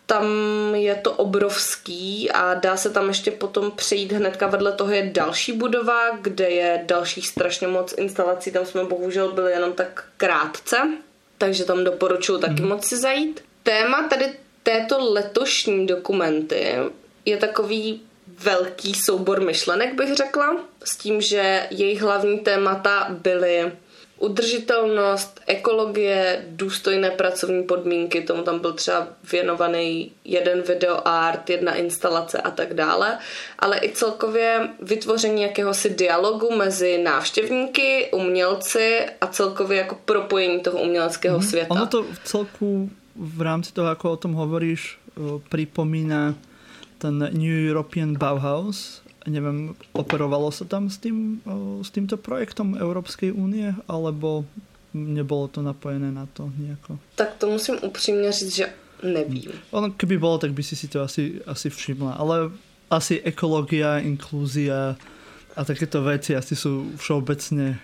tam 0.08 0.26
je 0.74 0.94
to 0.94 1.12
obrovský 1.12 2.30
a 2.30 2.54
dá 2.54 2.76
se 2.76 2.90
tam 2.90 3.08
ještě 3.08 3.30
potom 3.30 3.70
přejít 3.70 4.12
hnedka 4.12 4.46
vedle 4.46 4.72
toho 4.72 4.92
je 4.92 5.10
další 5.12 5.52
budova, 5.52 6.16
kde 6.20 6.50
je 6.50 6.84
dalších 6.86 7.28
strašně 7.28 7.68
moc 7.68 7.94
instalací, 7.98 8.52
tam 8.52 8.66
jsme 8.66 8.84
bohužel 8.84 9.32
byli 9.32 9.52
jenom 9.52 9.72
tak 9.72 10.04
krátce, 10.16 10.76
takže 11.38 11.64
tam 11.64 11.84
doporučuji 11.84 12.38
taky 12.38 12.62
mm. 12.62 12.68
moc 12.68 12.84
si 12.84 12.96
zajít. 12.96 13.44
Téma 13.62 14.08
tady 14.08 14.34
této 14.62 15.12
letošní 15.12 15.86
dokumenty 15.86 16.74
je 17.24 17.36
takový 17.36 18.02
velký 18.26 18.94
soubor 18.94 19.40
myšlenek, 19.40 19.94
bych 19.94 20.14
řekla, 20.14 20.56
s 20.84 20.96
tím, 20.96 21.20
že 21.20 21.66
jejich 21.70 22.02
hlavní 22.02 22.38
témata 22.38 23.06
byly 23.10 23.72
udržitelnost, 24.18 25.40
ekologie, 25.46 26.44
důstojné 26.48 27.10
pracovní 27.10 27.62
podmínky, 27.62 28.20
tomu 28.22 28.42
tam 28.42 28.58
byl 28.58 28.72
třeba 28.72 29.08
věnovaný 29.32 30.12
jeden 30.24 30.62
videoart, 30.62 31.50
jedna 31.50 31.74
instalace 31.74 32.38
a 32.38 32.50
tak 32.50 32.74
dále, 32.74 33.18
ale 33.58 33.80
i 33.82 33.92
celkově 33.92 34.68
vytvoření 34.82 35.42
jakéhosi 35.42 35.90
dialogu 35.90 36.56
mezi 36.56 36.98
návštěvníky, 36.98 38.08
umělci 38.12 39.06
a 39.20 39.26
celkově 39.26 39.78
jako 39.78 39.98
propojení 40.04 40.60
toho 40.60 40.78
uměleckého 40.78 41.38
mm-hmm. 41.38 41.48
světa. 41.48 41.70
Ono 41.70 41.86
to 41.86 42.02
v 42.02 42.18
celku 42.24 42.90
v 43.16 43.40
rámci 43.40 43.72
toho, 43.72 43.88
jako 43.88 44.12
o 44.12 44.16
tom 44.16 44.32
hovoríš, 44.32 44.98
připomíná 45.48 46.34
ten 46.98 47.18
New 47.18 47.70
European 47.70 48.18
Bauhaus, 48.18 49.02
neviem, 49.26 49.74
operovalo 49.92 50.52
sa 50.52 50.64
tam 50.64 50.86
s, 50.86 51.00
tým, 51.00 51.42
s 51.82 51.90
týmto 51.90 52.14
projektom 52.20 52.78
Európskej 52.78 53.32
únie, 53.32 53.74
alebo 53.90 54.44
nebolo 54.94 55.48
to 55.48 55.62
napojené 55.62 56.12
na 56.12 56.28
to 56.30 56.52
nejako? 56.58 56.98
Tak 57.14 57.34
to 57.38 57.46
musím 57.50 57.76
upřímně 57.82 58.32
říct, 58.32 58.54
že 58.54 58.66
nevím. 59.02 59.52
Ono, 59.70 59.90
keby 59.90 60.18
bolo, 60.18 60.38
tak 60.38 60.52
by 60.52 60.62
si 60.62 60.76
si 60.76 60.88
to 60.88 61.02
asi, 61.02 61.40
asi 61.46 61.70
všimla, 61.70 62.12
ale 62.12 62.50
asi 62.90 63.20
ekologia, 63.20 63.98
inklúzia 63.98 64.96
a 65.56 65.64
takéto 65.64 66.02
veci 66.02 66.38
asi 66.38 66.56
sú 66.56 66.94
všeobecne 66.96 67.82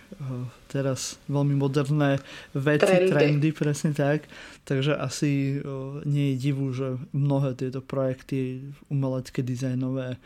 teraz 0.70 1.18
veľmi 1.26 1.58
moderné 1.58 2.22
veci, 2.54 2.86
trendy, 2.86 3.10
trendy 3.10 3.48
presne 3.52 3.90
tak. 3.90 4.30
Takže 4.64 4.96
asi 4.96 5.58
nie 6.06 6.34
je 6.34 6.40
divu, 6.40 6.72
že 6.72 6.96
mnohé 7.12 7.54
tieto 7.54 7.82
projekty 7.82 8.62
umelecké, 8.88 9.42
dizajnové 9.42 10.16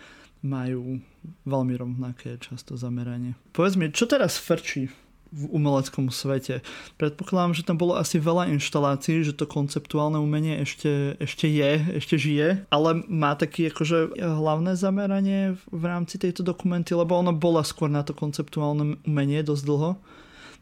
majú 0.42 1.02
veľmi 1.44 1.74
rovnaké 1.74 2.38
často 2.38 2.78
zameranie. 2.78 3.34
Povedz 3.50 3.74
mi, 3.74 3.90
čo 3.90 4.06
teraz 4.06 4.38
frčí 4.38 4.90
v 5.28 5.44
umeleckom 5.52 6.08
svete. 6.08 6.64
Predpokladám, 6.96 7.52
že 7.52 7.66
tam 7.66 7.76
bolo 7.76 8.00
asi 8.00 8.16
veľa 8.16 8.48
inštalácií, 8.56 9.20
že 9.20 9.36
to 9.36 9.44
konceptuálne 9.44 10.16
umenie 10.16 10.64
ešte, 10.64 11.20
ešte 11.20 11.44
je, 11.52 12.00
ešte 12.00 12.16
žije, 12.16 12.64
ale 12.72 13.04
má 13.06 13.36
taký 13.36 13.68
akože 13.68 14.16
hlavné 14.16 14.72
zameranie 14.72 15.60
v 15.68 15.84
rámci 15.84 16.16
tejto 16.16 16.40
dokumenty, 16.40 16.96
lebo 16.96 17.12
ono 17.12 17.36
bola 17.36 17.60
skôr 17.60 17.92
na 17.92 18.00
to 18.00 18.16
konceptuálne 18.16 18.96
umenie 19.04 19.44
dosť 19.44 19.64
dlho. 19.68 19.90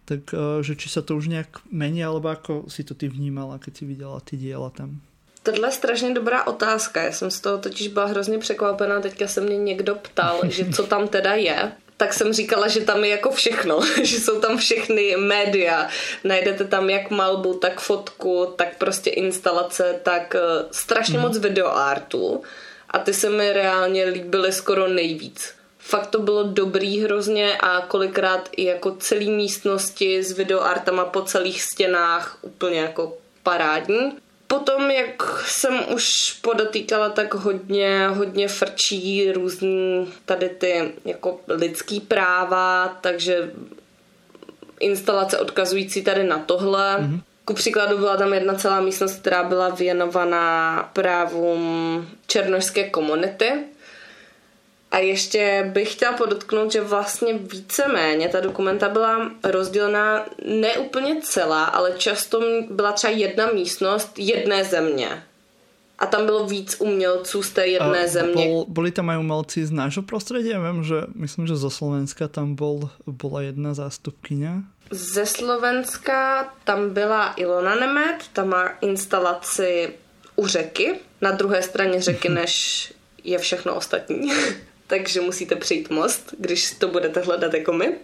Tak 0.06 0.22
eh, 0.34 0.62
že 0.66 0.74
či 0.74 0.90
sa 0.90 1.02
to 1.02 1.14
už 1.14 1.30
nejak 1.30 1.62
mení, 1.70 2.02
alebo 2.02 2.30
ako 2.30 2.66
si 2.66 2.82
to 2.82 2.98
ty 2.98 3.06
vnímala, 3.06 3.62
keď 3.62 3.72
si 3.74 3.84
videla 3.86 4.18
ty 4.18 4.34
diela 4.34 4.70
tam? 4.74 4.98
Tohle 5.46 5.68
je 5.68 5.72
strašně 5.72 6.14
dobrá 6.14 6.46
otázka. 6.46 7.02
Já 7.02 7.12
jsem 7.12 7.30
z 7.30 7.40
toho 7.40 7.58
totiž 7.58 7.88
byla 7.88 8.06
hrozně 8.06 8.38
překvapená. 8.38 9.00
Teďka 9.00 9.28
se 9.28 9.40
mě 9.40 9.56
někdo 9.56 9.94
ptal, 9.94 10.40
že 10.48 10.72
co 10.72 10.82
tam 10.82 11.08
teda 11.08 11.34
je. 11.34 11.72
Tak 11.96 12.14
jsem 12.14 12.32
říkala, 12.32 12.68
že 12.68 12.80
tam 12.80 13.04
je 13.04 13.10
jako 13.10 13.30
všechno, 13.30 13.80
že 14.02 14.20
jsou 14.20 14.40
tam 14.40 14.58
všechny 14.58 15.16
média. 15.16 15.88
Najdete 16.24 16.64
tam 16.64 16.90
jak 16.90 17.10
malbu, 17.10 17.54
tak 17.54 17.80
fotku, 17.80 18.54
tak 18.56 18.78
prostě 18.78 19.10
instalace, 19.10 20.00
tak 20.02 20.34
uh, 20.34 20.68
strašně 20.70 21.18
moc 21.18 21.38
videoartů. 21.38 22.42
A 22.90 22.98
ty 22.98 23.14
se 23.14 23.30
mi 23.30 23.52
reálně 23.52 24.04
líbily 24.04 24.52
skoro 24.52 24.88
nejvíc. 24.88 25.54
Fakt 25.78 26.06
to 26.06 26.18
bylo 26.18 26.42
dobrý 26.42 27.00
hrozně 27.00 27.56
a 27.56 27.80
kolikrát 27.80 28.48
i 28.56 28.64
jako 28.64 28.96
celý 28.96 29.30
místnosti 29.30 30.22
s 30.22 30.32
videoartama 30.32 31.04
po 31.04 31.22
celých 31.22 31.62
stěnách 31.62 32.38
úplně 32.42 32.80
jako 32.80 33.18
parádní. 33.42 34.25
Potom, 34.46 34.90
jak 34.90 35.44
jsem 35.46 35.80
už 35.94 36.32
podotýkala, 36.40 37.08
tak 37.08 37.34
hodně, 37.34 38.08
hodně 38.08 38.48
frčí 38.48 39.32
různý 39.32 40.12
tady 40.24 40.48
ty 40.48 40.92
jako 41.04 41.40
lidský 41.48 42.00
práva, 42.00 42.98
takže 43.00 43.50
instalace 44.80 45.38
odkazující 45.38 46.02
tady 46.02 46.24
na 46.24 46.38
tohle. 46.38 46.96
Mm-hmm. 46.98 47.20
Ku 47.44 47.54
příkladu 47.54 47.98
byla 47.98 48.16
tam 48.16 48.34
jedna 48.34 48.54
celá 48.54 48.80
místnost, 48.80 49.20
která 49.20 49.44
byla 49.44 49.68
věnovaná 49.68 50.90
právům 50.92 52.08
černožské 52.26 52.90
komunity. 52.90 53.52
A 54.96 54.98
ještě 54.98 55.70
bych 55.72 55.92
chtěla 55.92 56.12
podotknout, 56.12 56.72
že 56.72 56.80
vlastně 56.80 57.38
víceméně 57.38 58.28
ta 58.28 58.40
dokumenta 58.40 58.88
byla 58.88 59.30
rozdělená 59.44 60.24
neúplně 60.48 61.20
celá, 61.22 61.64
ale 61.64 61.92
často 62.00 62.40
byla 62.70 62.92
třeba 62.92 63.12
jedna 63.12 63.46
místnost 63.46 64.18
jedné 64.18 64.64
země. 64.64 65.22
A 65.98 66.06
tam 66.06 66.26
bylo 66.26 66.46
víc 66.46 66.76
umělců 66.80 67.42
z 67.42 67.50
té 67.50 67.66
jedné 67.66 68.04
a 68.04 68.08
země. 68.08 68.48
Bol, 68.48 68.64
boli 68.68 68.90
tam 68.90 69.10
aj 69.10 69.18
umelci 69.18 69.66
z 69.66 69.72
nášho 69.72 70.02
prostředí? 70.02 70.48
Ja 70.48 70.60
vím, 70.60 70.84
že 70.84 71.08
myslím, 71.14 71.46
že 71.46 71.56
zo 71.56 71.70
Slovenska 71.70 72.28
tam 72.28 72.56
bol, 72.56 72.88
bola 73.06 73.40
jedna 73.42 73.74
zástupkyně. 73.74 74.64
Ze 74.90 75.26
Slovenska 75.26 76.48
tam 76.64 76.92
byla 76.92 77.32
Ilona 77.36 77.74
Nemet, 77.74 78.28
tam 78.32 78.48
má 78.48 78.68
instalaci 78.80 79.92
u 80.36 80.46
řeky, 80.46 80.94
na 81.20 81.30
druhé 81.30 81.62
straně 81.62 82.00
řeky, 82.00 82.28
než 82.40 82.92
je 83.24 83.38
všechno 83.38 83.74
ostatní. 83.74 84.32
Takže 84.86 85.20
musíte 85.20 85.56
přijít 85.56 85.90
most, 85.90 86.34
když 86.38 86.70
to 86.70 86.88
budete 86.88 87.20
hledat 87.20 87.54
jako 87.54 87.72
my. 87.72 87.94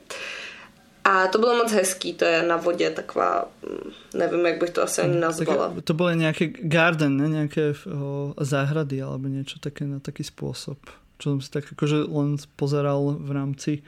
A 1.04 1.26
to 1.26 1.38
bylo 1.38 1.56
moc 1.56 1.72
hezký, 1.72 2.14
to 2.14 2.24
je 2.24 2.42
na 2.42 2.56
vodě 2.56 2.90
taková, 2.90 3.48
mm, 3.62 3.90
nevím, 4.14 4.46
jak 4.46 4.60
bych 4.60 4.70
to 4.70 4.82
asi 4.82 5.00
ani 5.02 5.20
nazvala. 5.20 5.68
Tak 5.74 5.84
to 5.84 5.94
byly 5.94 6.16
nějaké 6.16 6.46
garden, 6.46 7.16
ne? 7.16 7.28
nějaké 7.28 7.74
o, 7.94 8.34
záhrady 8.40 9.02
alebo 9.02 9.28
něco 9.28 9.58
také 9.58 9.84
na 9.84 9.98
taký 9.98 10.24
způsob. 10.24 10.78
Čo 11.22 11.30
jsem 11.30 11.40
si 11.40 11.50
tak 11.50 11.64
jakože 11.70 11.96
len 12.10 12.36
pozeral 12.56 13.16
v 13.20 13.30
rámci 13.30 13.82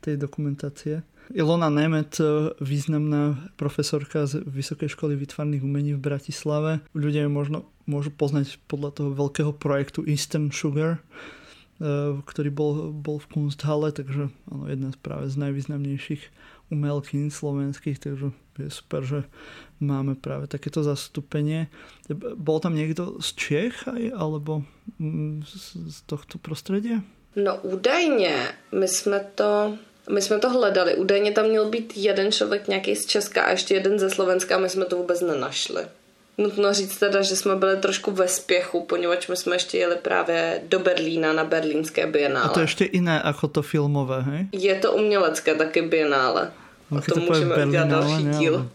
tej 0.00 0.16
dokumentace. 0.16 1.02
Ilona 1.30 1.70
Nemet, 1.70 2.18
e, 2.20 2.24
významná 2.60 3.38
profesorka 3.56 4.26
z 4.26 4.42
Vysokej 4.42 4.88
školy 4.98 5.14
výtvarných 5.14 5.62
umení 5.62 5.94
v 5.94 6.02
Bratislave. 6.02 6.82
Ľudia 6.90 7.22
ju 7.22 7.30
možno 7.30 7.58
môžu 7.86 8.10
poznať 8.10 8.58
podľa 8.66 8.90
toho 8.90 9.10
veľkého 9.14 9.54
projektu 9.54 10.02
Eastern 10.02 10.50
Sugar, 10.50 10.98
ktorý 12.24 12.50
bol, 12.52 12.92
bol 12.92 13.16
v 13.16 13.30
Kunsthalle, 13.32 13.92
takže 13.92 14.28
ano, 14.52 14.64
jedna 14.68 14.92
z 14.92 14.98
práve 15.00 15.32
z 15.32 15.36
najvýznamnejších 15.40 16.22
umelkyň 16.70 17.32
slovenských, 17.32 17.98
takže 17.98 18.30
je 18.60 18.70
super, 18.70 19.00
že 19.02 19.24
máme 19.80 20.14
práve 20.14 20.46
takéto 20.46 20.84
zastúpenie. 20.84 21.72
Bol 22.36 22.60
tam 22.60 22.76
niekto 22.76 23.16
z 23.24 23.28
Čech 23.34 23.88
aj, 23.88 24.12
alebo 24.12 24.62
mm, 25.00 25.42
z, 25.42 25.64
z 25.88 25.98
tohto 26.04 26.36
prostredia? 26.36 27.00
No 27.36 27.56
údajně, 27.62 28.36
my 28.72 28.88
jsme 28.88 29.20
to 29.34 29.78
my 30.10 30.22
jsme 30.22 30.38
to 30.38 30.50
hledali. 30.50 30.94
Údajně 30.94 31.32
tam 31.32 31.46
měl 31.46 31.68
být 31.68 31.92
jeden 31.96 32.32
člověk 32.32 32.68
nějaký 32.68 32.96
z 32.96 33.06
Česka 33.06 33.42
a 33.42 33.50
ještě 33.50 33.74
jeden 33.74 33.98
ze 33.98 34.10
Slovenska 34.10 34.56
a 34.56 34.58
my 34.58 34.68
jsme 34.68 34.84
to 34.84 34.96
vůbec 34.96 35.20
nenašli. 35.20 35.82
Nutno 36.40 36.72
říct 36.72 36.96
teda, 36.96 37.22
že 37.22 37.36
jsme 37.36 37.56
byli 37.56 37.76
trošku 37.76 38.10
ve 38.10 38.28
spěchu, 38.28 38.84
poněvadž 38.84 39.28
my 39.28 39.36
jsme 39.36 39.54
ještě 39.54 39.78
jeli 39.78 39.96
právě 39.96 40.62
do 40.68 40.78
Berlína 40.78 41.32
na 41.32 41.44
berlínské 41.44 42.06
bienále. 42.06 42.44
A 42.44 42.48
to 42.48 42.60
ještě 42.60 42.88
jiné 42.92 43.22
jako 43.24 43.48
to 43.48 43.62
filmové, 43.62 44.22
hej? 44.22 44.48
Je 44.52 44.74
to 44.74 44.92
umělecké 44.92 45.54
taky 45.54 45.82
bienále. 45.82 46.52
No, 46.90 46.98
o 46.98 47.14
tom 47.14 47.22
můžeme 47.22 47.66
udělat 47.66 47.88
další 47.88 48.24
ne, 48.24 48.38
díl. 48.38 48.70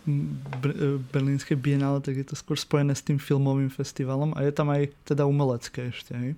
Berlínské 1.14 1.56
bienále, 1.56 2.02
tak 2.02 2.16
je 2.16 2.24
to 2.24 2.36
skôr 2.36 2.56
spojené 2.56 2.96
s 2.96 3.02
tím 3.02 3.20
filmovým 3.20 3.70
festivalem 3.70 4.34
a 4.36 4.42
je 4.42 4.52
tam 4.52 4.70
aj 4.70 4.88
teda 5.04 5.26
umelecké 5.26 5.82
ještě, 5.82 6.16
hej? 6.16 6.36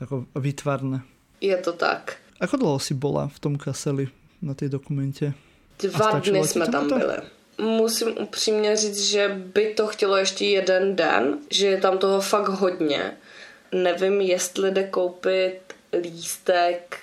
Jako 0.00 0.24
výtvarné. 0.36 1.00
Je 1.40 1.56
to 1.56 1.72
tak. 1.72 2.16
Ako 2.40 2.56
dlouho 2.56 2.78
si 2.78 2.94
bola 2.94 3.28
v 3.28 3.38
tom 3.38 3.56
kaseli 3.56 4.08
na 4.42 4.54
té 4.54 4.68
dokumentě? 4.68 5.34
Dva 5.82 6.20
dny 6.20 6.46
jsme 6.46 6.66
tam 6.68 6.88
to? 6.88 6.98
byli. 6.98 7.16
Musím 7.60 8.08
upřímně 8.18 8.76
říct, 8.76 9.04
že 9.04 9.28
by 9.54 9.74
to 9.74 9.86
chtělo 9.86 10.16
ještě 10.16 10.44
jeden 10.44 10.96
den, 10.96 11.38
že 11.50 11.66
je 11.66 11.80
tam 11.80 11.98
toho 11.98 12.20
fakt 12.20 12.48
hodně. 12.48 13.12
Nevím, 13.72 14.20
jestli 14.20 14.70
jde 14.70 14.82
koupit 14.82 15.60
lístek 16.02 16.98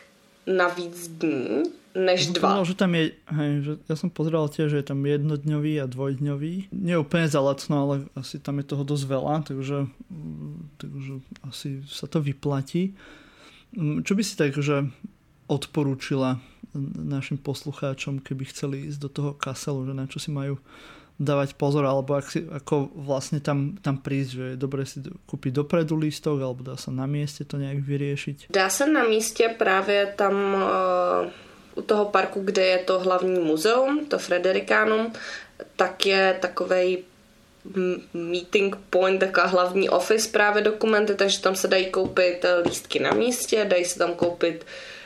na 0.47 0.67
víc 0.67 1.07
dní, 1.07 1.63
než 1.95 2.27
dva. 2.27 2.55
No, 2.55 2.65
že 2.65 2.75
tam 2.77 2.95
je, 2.95 3.11
hej, 3.33 3.51
že 3.65 3.73
ja 3.89 3.95
som 3.97 4.13
pozeral 4.13 4.45
tiež, 4.47 4.69
že 4.69 4.79
je 4.79 4.87
tam 4.93 5.01
jednodňový 5.01 5.81
a 5.81 5.89
dvojdňový. 5.89 6.69
Nie 6.71 7.01
úplne 7.01 7.25
za 7.25 7.41
lacno, 7.41 7.75
ale 7.89 7.95
asi 8.13 8.37
tam 8.37 8.61
je 8.61 8.69
toho 8.69 8.85
dosť 8.85 9.05
veľa, 9.09 9.35
takže, 9.49 9.89
takže 10.77 11.13
asi 11.41 11.81
sa 11.89 12.05
to 12.05 12.21
vyplatí. 12.21 12.93
Mm, 13.73 14.05
čo 14.05 14.13
by 14.13 14.23
si 14.23 14.33
tak, 14.37 14.53
že 14.53 14.87
odporúčila 15.49 16.37
našim 16.95 17.37
poslucháčom, 17.41 18.21
keby 18.21 18.43
chceli 18.53 18.75
ísť 18.87 18.99
do 19.01 19.09
toho 19.09 19.31
kaselu, 19.33 19.85
že 19.85 19.93
na 19.93 20.05
čo 20.05 20.21
si 20.21 20.29
majú 20.29 20.61
dávať 21.17 21.57
pozor, 21.57 21.81
alebo 21.81 22.13
ak 22.13 22.29
si, 22.29 22.45
ako 22.45 22.93
vlastne 22.93 23.41
tam, 23.41 23.73
tam 23.81 23.97
prísť, 23.97 24.29
že 24.29 24.43
je 24.53 24.55
dobré 24.55 24.85
si 24.85 25.01
kúpiť 25.01 25.51
dopredu 25.65 25.97
lístok, 25.97 26.37
alebo 26.37 26.61
dá 26.61 26.77
sa 26.77 26.93
na 26.93 27.09
mieste 27.09 27.41
to 27.41 27.57
nějak 27.57 27.81
vyriešiť? 27.81 28.37
Dá 28.53 28.69
se 28.69 28.85
na 28.85 29.03
místě 29.03 29.49
právě 29.57 30.13
tam 30.15 30.33
uh, 30.53 31.29
u 31.75 31.81
toho 31.81 32.05
parku, 32.05 32.41
kde 32.41 32.65
je 32.65 32.77
to 32.77 32.99
hlavní 32.99 33.39
muzeum, 33.39 34.05
to 34.05 34.19
Frederikánum, 34.19 35.13
tak 35.75 36.05
je 36.05 36.37
takovej 36.41 37.03
meeting 38.13 38.75
point, 38.89 39.19
taková 39.19 39.45
hlavní 39.45 39.89
office 39.89 40.29
právě 40.29 40.63
dokumenty, 40.63 41.15
takže 41.15 41.41
tam 41.41 41.55
se 41.55 41.67
dají 41.67 41.85
koupit 41.85 42.45
eh, 42.45 42.59
lístky 42.65 42.99
na 42.99 43.11
místě, 43.11 43.65
dají 43.69 43.85
se 43.85 43.99
tam 43.99 44.13
koupit 44.13 44.63
uh, 44.63 44.96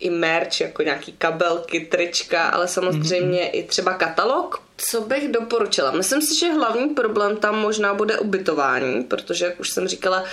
i 0.00 0.10
merch, 0.10 0.60
jako 0.60 0.82
nějaký 0.82 1.12
kabelky, 1.12 1.80
trička, 1.80 2.48
ale 2.48 2.68
samozřejmě 2.68 3.40
mm-hmm. 3.40 3.50
i 3.52 3.62
třeba 3.62 3.94
katalog. 3.94 4.62
Co 4.76 5.00
bych 5.00 5.28
doporučila? 5.28 5.90
Myslím 5.90 6.22
si, 6.22 6.38
že 6.38 6.52
hlavní 6.52 6.88
problém 6.88 7.36
tam 7.36 7.58
možná 7.58 7.94
bude 7.94 8.18
ubytování, 8.18 9.04
protože, 9.04 9.44
jak 9.44 9.60
už 9.60 9.70
jsem 9.70 9.88
říkala, 9.88 10.24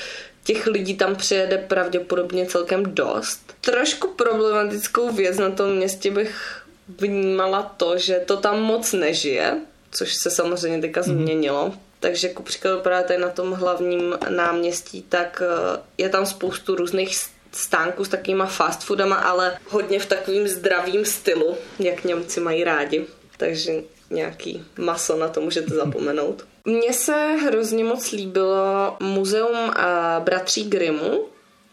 těch 0.44 0.68
lidí 0.68 0.98
tam 0.98 1.16
přijede 1.16 1.58
pravděpodobně 1.58 2.46
celkem 2.46 2.84
dost. 2.96 3.54
Trošku 3.62 4.08
problematickou 4.08 5.12
věc 5.12 5.38
na 5.38 5.50
tom 5.50 5.76
městě 5.76 6.12
bych 6.12 6.62
vnímala 6.88 7.74
to, 7.78 7.98
že 7.98 8.24
to 8.26 8.38
tam 8.38 8.62
moc 8.62 8.94
nežije, 8.94 9.62
což 9.92 10.14
se 10.14 10.30
samozřejmě 10.30 10.82
teďka 10.82 11.02
mm-hmm. 11.02 11.18
změnilo. 11.18 11.74
Takže 12.00 12.30
ku 12.30 12.44
příkladu 12.44 12.80
právě 12.80 13.08
tady 13.08 13.20
na 13.20 13.30
tom 13.30 13.52
hlavním 13.52 14.16
náměstí, 14.30 15.02
tak 15.02 15.42
eh, 15.46 15.80
je 15.98 16.10
tam 16.10 16.26
spoustu 16.26 16.76
různých 16.76 17.18
stánku 17.56 18.06
s 18.06 18.10
takýma 18.10 18.46
fast 18.46 18.84
foodama, 18.84 19.16
ale 19.16 19.58
hodně 19.70 20.00
v 20.00 20.06
takovým 20.06 20.48
zdravým 20.48 21.06
stylu, 21.06 21.58
jak 21.80 22.04
Němci 22.04 22.40
mají 22.40 22.64
rádi. 22.64 23.06
Takže 23.38 23.74
nějaký 24.10 24.66
maso 24.78 25.18
na 25.18 25.28
to 25.28 25.42
můžete 25.42 25.76
zapomenout. 25.76 26.46
Mně 26.66 26.94
se 26.94 27.36
hrozně 27.46 27.84
moc 27.84 28.12
líbilo 28.12 28.98
muzeum 29.00 29.74
bratří 30.20 30.70
Grimmu, 30.70 31.26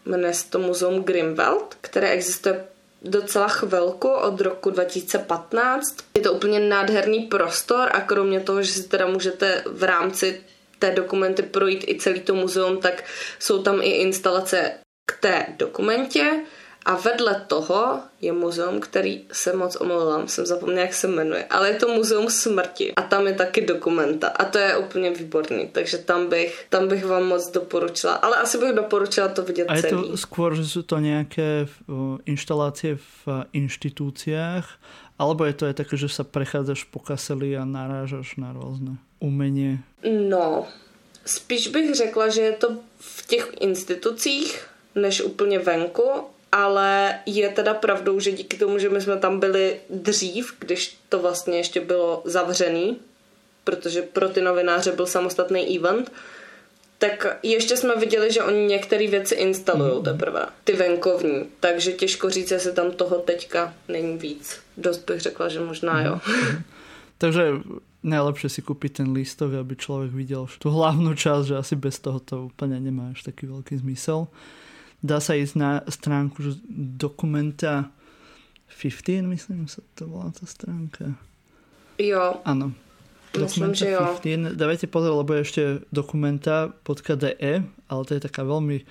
jmenuje 0.05 0.33
se 0.33 0.49
to 0.49 0.59
muzeum 0.59 1.03
Grimwald, 1.03 1.77
které 1.81 2.09
existuje 2.09 2.65
docela 3.01 3.47
chvilku 3.47 4.09
od 4.09 4.41
roku 4.41 4.69
2015. 4.69 5.95
Je 6.15 6.21
to 6.21 6.33
úplně 6.33 6.59
nádherný 6.59 7.19
prostor 7.19 7.89
a 7.91 8.01
kromě 8.01 8.39
toho, 8.39 8.63
že 8.63 8.71
si 8.71 8.83
teda 8.83 9.05
můžete 9.07 9.63
v 9.65 9.83
rámci 9.83 10.41
té 10.79 10.91
dokumenty 10.91 11.43
projít 11.43 11.85
i 11.87 11.95
celý 11.99 12.19
to 12.19 12.35
muzeum, 12.35 12.77
tak 12.77 13.03
jsou 13.39 13.63
tam 13.63 13.81
i 13.81 13.89
instalace 13.89 14.71
té 15.23 15.55
dokumentě 15.55 16.43
a 16.85 16.99
vedle 16.99 17.47
toho 17.47 17.99
je 18.19 18.31
muzeum, 18.35 18.79
který 18.83 19.23
se 19.31 19.55
moc 19.55 19.75
omlouvám, 19.75 20.27
jsem 20.27 20.45
zapomněla, 20.45 20.81
jak 20.81 20.93
se 20.93 21.07
jmenuje, 21.07 21.43
ale 21.47 21.71
je 21.71 21.75
to 21.79 21.87
muzeum 21.87 22.27
smrti 22.27 22.91
a 22.95 23.01
tam 23.01 23.27
je 23.27 23.33
taky 23.33 23.63
dokumenta 23.63 24.27
a 24.27 24.43
to 24.45 24.57
je 24.59 24.77
úplně 24.77 25.09
výborný, 25.15 25.71
takže 25.71 25.97
tam 25.97 26.27
bych, 26.27 26.67
tam 26.69 26.87
bych 26.87 27.05
vám 27.05 27.23
moc 27.23 27.51
doporučila, 27.51 28.13
ale 28.13 28.35
asi 28.37 28.57
bych 28.57 28.75
doporučila 28.75 29.27
to 29.27 29.41
vidět 29.47 29.71
A 29.71 29.75
je 29.75 29.81
celý. 29.81 30.11
to 30.11 30.17
skôr, 30.19 30.55
že 30.59 30.67
jsou 30.67 30.83
to 30.83 30.99
nějaké 30.99 31.67
instalácie 32.27 32.99
v 32.99 33.47
instituciách, 33.55 34.67
alebo 35.15 35.47
je 35.47 35.53
to 35.55 35.63
aj 35.71 35.75
také, 35.79 35.95
že 35.95 36.11
sa 36.11 36.27
prechádzaš 36.27 36.83
po 36.91 36.99
kaseli 36.99 37.55
a 37.55 37.63
narážaš 37.63 38.35
na 38.35 38.51
různé 38.51 38.99
umění? 39.23 39.79
No, 40.03 40.67
spíš 41.25 41.71
bych 41.71 41.95
řekla, 41.95 42.27
že 42.27 42.41
je 42.41 42.51
to 42.51 42.67
v 42.99 43.19
těch 43.27 43.45
institucích, 43.63 44.72
než 44.95 45.21
úplně 45.21 45.59
venku, 45.59 46.03
ale 46.51 47.19
je 47.25 47.49
teda 47.49 47.73
pravdou, 47.73 48.19
že 48.19 48.31
díky 48.31 48.57
tomu, 48.57 48.79
že 48.79 48.89
my 48.89 49.01
jsme 49.01 49.17
tam 49.17 49.39
byli 49.39 49.79
dřív, 49.89 50.53
když 50.59 50.97
to 51.09 51.19
vlastně 51.19 51.57
ještě 51.57 51.81
bylo 51.81 52.21
zavřený, 52.25 52.97
protože 53.63 54.01
pro 54.01 54.29
ty 54.29 54.41
novináře 54.41 54.91
byl 54.91 55.05
samostatný 55.05 55.77
event, 55.77 56.11
tak 56.97 57.39
ještě 57.43 57.77
jsme 57.77 57.95
viděli, 57.95 58.31
že 58.31 58.43
oni 58.43 58.65
některé 58.65 59.07
věci 59.07 59.35
instalují 59.35 59.97
mm. 59.97 60.03
teprve, 60.03 60.45
ty 60.63 60.73
venkovní, 60.73 61.45
takže 61.59 61.91
těžko 61.91 62.29
říct, 62.29 62.51
jestli 62.51 62.73
tam 62.73 62.91
toho 62.91 63.15
teďka 63.17 63.73
není 63.87 64.17
víc. 64.17 64.59
Dost 64.77 65.05
bych 65.05 65.21
řekla, 65.21 65.49
že 65.49 65.59
možná 65.59 66.01
jo. 66.01 66.19
Mm. 66.27 66.63
takže 67.17 67.51
najlepšie 68.03 68.49
si 68.51 68.61
kúpiť 68.61 68.99
ten 68.99 69.15
lístok, 69.15 69.55
aby 69.55 69.75
člověk 69.75 70.11
viděl 70.11 70.47
tu 70.59 70.69
hlavnou 70.69 71.15
část, 71.15 71.45
že 71.45 71.57
asi 71.57 71.75
bez 71.75 71.99
toho 71.99 72.19
to 72.19 72.45
úplně 72.51 72.79
nemá 72.79 73.09
až 73.11 73.23
taký 73.23 73.47
velký 73.47 73.77
zmysel 73.77 74.27
dá 75.03 75.19
sa 75.19 75.35
ísť 75.35 75.55
na 75.59 75.83
stránku 75.85 76.39
že 76.39 76.51
dokumenta 76.71 77.91
15, 78.71 79.27
myslím, 79.29 79.69
sa 79.69 79.83
to 79.93 80.09
volá 80.09 80.33
tá 80.33 80.49
stránka. 80.49 81.13
Jo. 82.01 82.41
Áno. 82.41 82.73
Myslím, 83.37 83.77
že 83.77 83.93
jo. 83.93 84.01
15. 84.01 84.57
Dávajte 84.57 84.89
pozor, 84.89 85.13
lebo 85.21 85.37
je 85.37 85.45
ešte 85.45 85.63
dokumenta.de, 85.93 87.53
ale 87.65 88.01
to 88.05 88.11
je 88.13 88.21
taká 88.21 88.41
veľmi 88.45 88.81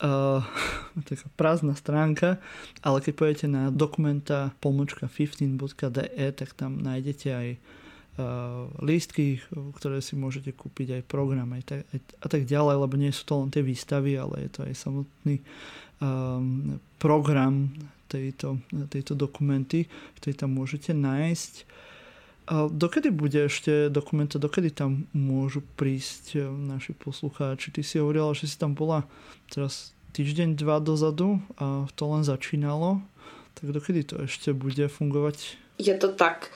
uh, 0.00 0.40
taká 1.10 1.26
prázdna 1.36 1.76
stránka, 1.76 2.40
ale 2.80 3.00
keď 3.00 3.12
pôjdete 3.12 3.46
na 3.48 3.68
dokumenta 3.68 4.52
pomočka 4.60 5.08
15.de, 5.08 6.32
tak 6.32 6.52
tam 6.56 6.80
nájdete 6.80 7.28
aj 7.32 7.48
lístky, 8.80 9.44
ktoré 9.76 10.00
si 10.00 10.16
môžete 10.16 10.56
kúpiť, 10.56 11.00
aj 11.00 11.02
program 11.04 11.52
aj 11.52 11.62
tak, 11.68 11.80
aj, 11.92 12.00
a 12.00 12.26
tak 12.32 12.42
ďalej, 12.48 12.76
lebo 12.80 12.94
nie 12.96 13.12
sú 13.12 13.28
to 13.28 13.34
len 13.44 13.52
tie 13.52 13.60
výstavy, 13.60 14.16
ale 14.16 14.48
je 14.48 14.50
to 14.56 14.60
aj 14.64 14.74
samotný 14.74 15.36
um, 16.00 16.80
program 16.96 17.76
tejto, 18.08 18.62
tejto 18.88 19.12
dokumenty, 19.12 19.84
ktoré 20.16 20.32
tam 20.32 20.56
môžete 20.56 20.96
nájsť. 20.96 21.54
A 22.46 22.70
dokedy 22.70 23.10
bude 23.10 23.50
ešte 23.50 23.90
dokumenta, 23.90 24.38
dokedy 24.38 24.70
tam 24.70 25.10
môžu 25.10 25.66
prísť 25.74 26.38
e, 26.38 26.46
naši 26.46 26.94
poslucháči? 26.94 27.74
Ty 27.74 27.82
si 27.82 27.98
hovorila, 27.98 28.38
že 28.38 28.46
si 28.46 28.54
tam 28.54 28.70
bola 28.70 29.02
teraz 29.50 29.90
týždeň, 30.14 30.54
dva 30.54 30.78
dozadu 30.78 31.42
a 31.58 31.90
to 31.98 32.06
len 32.06 32.22
začínalo. 32.22 33.02
Tak 33.58 33.74
dokedy 33.74 34.06
to 34.06 34.22
ešte 34.30 34.54
bude 34.54 34.86
fungovať? 34.86 35.58
Je 35.82 35.90
to 35.98 36.14
tak. 36.14 36.54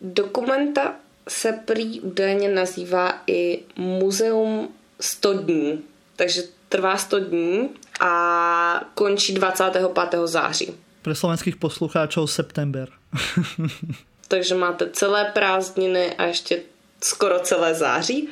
Dokumenta 0.00 0.94
se 1.28 1.52
prý 1.52 2.00
údajně 2.00 2.48
nazývá 2.48 3.22
i 3.26 3.62
Muzeum 3.76 4.68
100 5.00 5.32
dní. 5.32 5.82
Takže 6.16 6.42
trvá 6.68 6.96
100 6.96 7.18
dní 7.18 7.70
a 8.00 8.80
končí 8.94 9.34
25. 9.34 9.82
září. 10.24 10.74
Pre 11.02 11.14
slovenských 11.14 11.56
poslucháčov 11.56 12.30
september. 12.30 12.88
Takže 14.28 14.54
máte 14.54 14.90
celé 14.90 15.24
prázdniny 15.24 16.14
a 16.14 16.24
ještě 16.24 16.60
skoro 17.00 17.40
celé 17.40 17.74
září. 17.74 18.28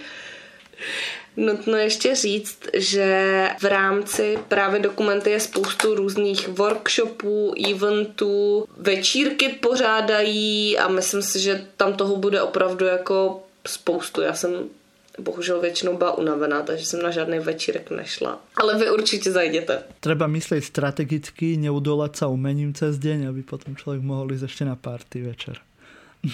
Nutno 1.37 1.77
ještě 1.77 2.15
říct, 2.15 2.59
že 2.75 3.49
v 3.61 3.65
rámci 3.65 4.39
právě 4.49 4.81
dokumenty 4.81 5.31
je 5.31 5.41
spoustu 5.41 5.95
různých 5.95 6.49
workshopů, 6.49 7.55
eventů, 7.71 8.69
večírky 8.77 9.49
pořádají 9.49 10.79
a 10.79 10.89
myslím 10.89 11.23
si, 11.23 11.41
že 11.41 11.67
tam 11.77 11.95
toho 11.95 12.17
bude 12.17 12.43
opravdu 12.43 12.87
jako 12.87 13.43
spoustu. 13.67 14.21
Já 14.21 14.35
jsem 14.35 14.51
bohužel 15.19 15.61
většinou 15.61 15.97
byla 15.97 16.19
unavená, 16.19 16.63
takže 16.63 16.87
jsem 16.87 17.03
na 17.03 17.11
žádný 17.11 17.39
večírek 17.39 17.91
nešla. 17.91 18.41
Ale 18.57 18.79
vy 18.79 18.91
určitě 18.91 19.33
zajděte. 19.33 19.83
Treba 20.01 20.27
myslet 20.27 20.65
strategicky, 20.65 21.57
neudolat 21.57 22.17
se 22.17 22.27
umením 22.27 22.75
cez 22.75 22.99
deň, 22.99 23.29
aby 23.29 23.43
potom 23.43 23.77
člověk 23.77 24.03
mohl 24.03 24.33
jít 24.33 24.43
ještě 24.43 24.65
na 24.65 24.77
party 24.77 25.23
večer. 25.23 25.57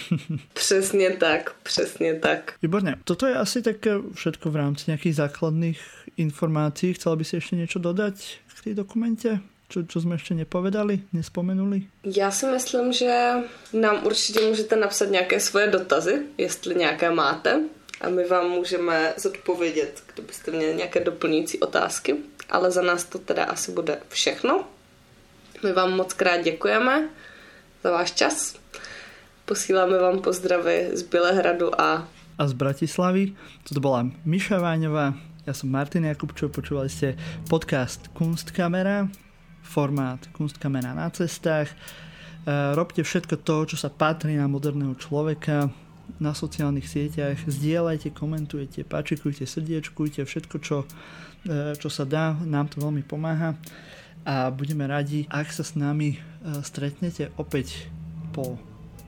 Přesně 0.55 1.11
tak, 1.11 1.55
přesně 1.63 2.15
tak. 2.15 2.55
Výborně. 2.63 2.95
Toto 3.05 3.27
je 3.27 3.35
asi 3.35 3.63
tak 3.63 3.77
všetko 4.15 4.51
v 4.51 4.57
rámci 4.57 4.85
nějakých 4.87 5.17
základných 5.17 5.81
informací. 6.17 6.95
Chcela 6.95 7.17
by 7.17 7.25
si 7.25 7.37
ještě 7.37 7.57
něco 7.57 7.79
dodat 7.79 8.15
k 8.61 8.65
té 8.65 8.75
dokumente? 8.75 9.41
Čo, 9.73 9.83
čo 9.83 10.01
jsme 10.01 10.15
ještě 10.15 10.35
nepovedali, 10.35 11.01
nespomenuli? 11.13 11.83
Já 12.05 12.31
si 12.31 12.47
myslím, 12.47 12.93
že 12.93 13.33
nám 13.73 14.07
určitě 14.07 14.41
můžete 14.41 14.77
napsat 14.77 15.11
nějaké 15.11 15.41
svoje 15.41 15.67
dotazy, 15.67 16.23
jestli 16.39 16.75
nějaké 16.75 17.11
máte 17.11 17.61
a 18.01 18.09
my 18.09 18.25
vám 18.25 18.51
můžeme 18.51 19.15
zodpovědět, 19.17 20.03
kdybyste 20.15 20.51
měli 20.51 20.75
nějaké 20.75 21.01
doplňující 21.01 21.61
otázky. 21.61 22.17
Ale 22.51 22.71
za 22.71 22.83
nás 22.83 23.05
to 23.05 23.19
teda 23.19 23.45
asi 23.45 23.73
bude 23.73 23.99
všechno. 24.09 24.65
My 25.63 25.73
vám 25.73 25.93
moc 25.93 26.13
krát 26.13 26.37
děkujeme 26.37 27.09
za 27.85 27.91
váš 27.91 28.13
čas. 28.13 28.55
Posíláme 29.45 29.99
vám 29.99 30.19
pozdravy 30.19 30.91
z 30.95 31.03
Bělehradu 31.03 31.81
a... 31.81 32.09
A 32.39 32.43
z 32.47 32.53
Bratislavy. 32.53 33.35
Toto 33.67 33.83
bola 33.83 34.07
Miša 34.23 34.63
Váňová, 34.63 35.19
ja 35.43 35.51
som 35.51 35.67
Martin 35.67 36.07
Jakubčov, 36.07 36.55
počúvali 36.55 36.87
ste 36.87 37.19
podcast 37.51 38.07
Kunstkamera, 38.15 39.11
formát 39.67 40.23
Kunstkamera 40.31 40.95
na 40.95 41.11
cestách. 41.11 41.67
E, 41.67 41.77
robte 42.79 43.03
všetko 43.03 43.43
to, 43.43 43.75
čo 43.75 43.77
sa 43.77 43.91
patrí 43.91 44.39
na 44.39 44.47
moderného 44.47 44.95
človeka, 44.95 45.75
na 46.23 46.31
sociálnych 46.31 46.87
sieťach, 46.87 47.43
zdieľajte, 47.43 48.15
komentujte, 48.15 48.87
páčikujte, 48.87 49.43
srdiečkujte, 49.43 50.23
všetko, 50.23 50.57
čo, 50.63 50.87
e, 51.51 51.75
čo 51.75 51.89
sa 51.91 52.07
dá, 52.07 52.39
nám 52.47 52.71
to 52.71 52.79
veľmi 52.79 53.03
pomáha. 53.03 53.59
A 54.23 54.55
budeme 54.55 54.87
radi, 54.87 55.27
ak 55.27 55.51
sa 55.51 55.67
s 55.67 55.75
nami 55.75 56.15
e, 56.15 56.19
stretnete 56.63 57.35
opäť 57.35 57.91
po 58.31 58.63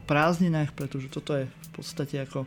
prázdninách, 0.04 0.76
pretože 0.76 1.08
toto 1.08 1.34
je 1.34 1.48
v 1.48 1.68
podstate 1.72 2.22
ako 2.22 2.46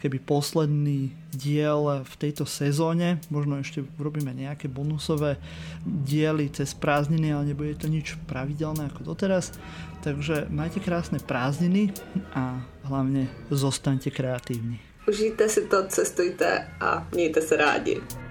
keby 0.00 0.20
posledný 0.20 1.10
diel 1.32 2.04
v 2.04 2.14
tejto 2.20 2.44
sezóne. 2.44 3.18
Možno 3.32 3.58
ešte 3.58 3.82
urobíme 3.96 4.30
nejaké 4.36 4.68
bonusové 4.68 5.40
diely 5.82 6.52
cez 6.52 6.76
prázdniny, 6.76 7.32
ale 7.32 7.52
nebude 7.52 7.74
to 7.80 7.88
nič 7.88 8.20
pravidelné 8.28 8.92
ako 8.92 9.16
doteraz. 9.16 9.56
Takže 10.04 10.52
majte 10.52 10.78
krásne 10.78 11.18
prázdniny 11.18 11.96
a 12.36 12.60
hlavne 12.86 13.26
zostaňte 13.48 14.12
kreatívni. 14.12 14.78
Užijte 15.08 15.48
si 15.48 15.66
to, 15.66 15.86
cestujte 15.88 16.66
a 16.80 17.06
mějte 17.14 17.42
se 17.42 17.56
rádi. 17.56 18.25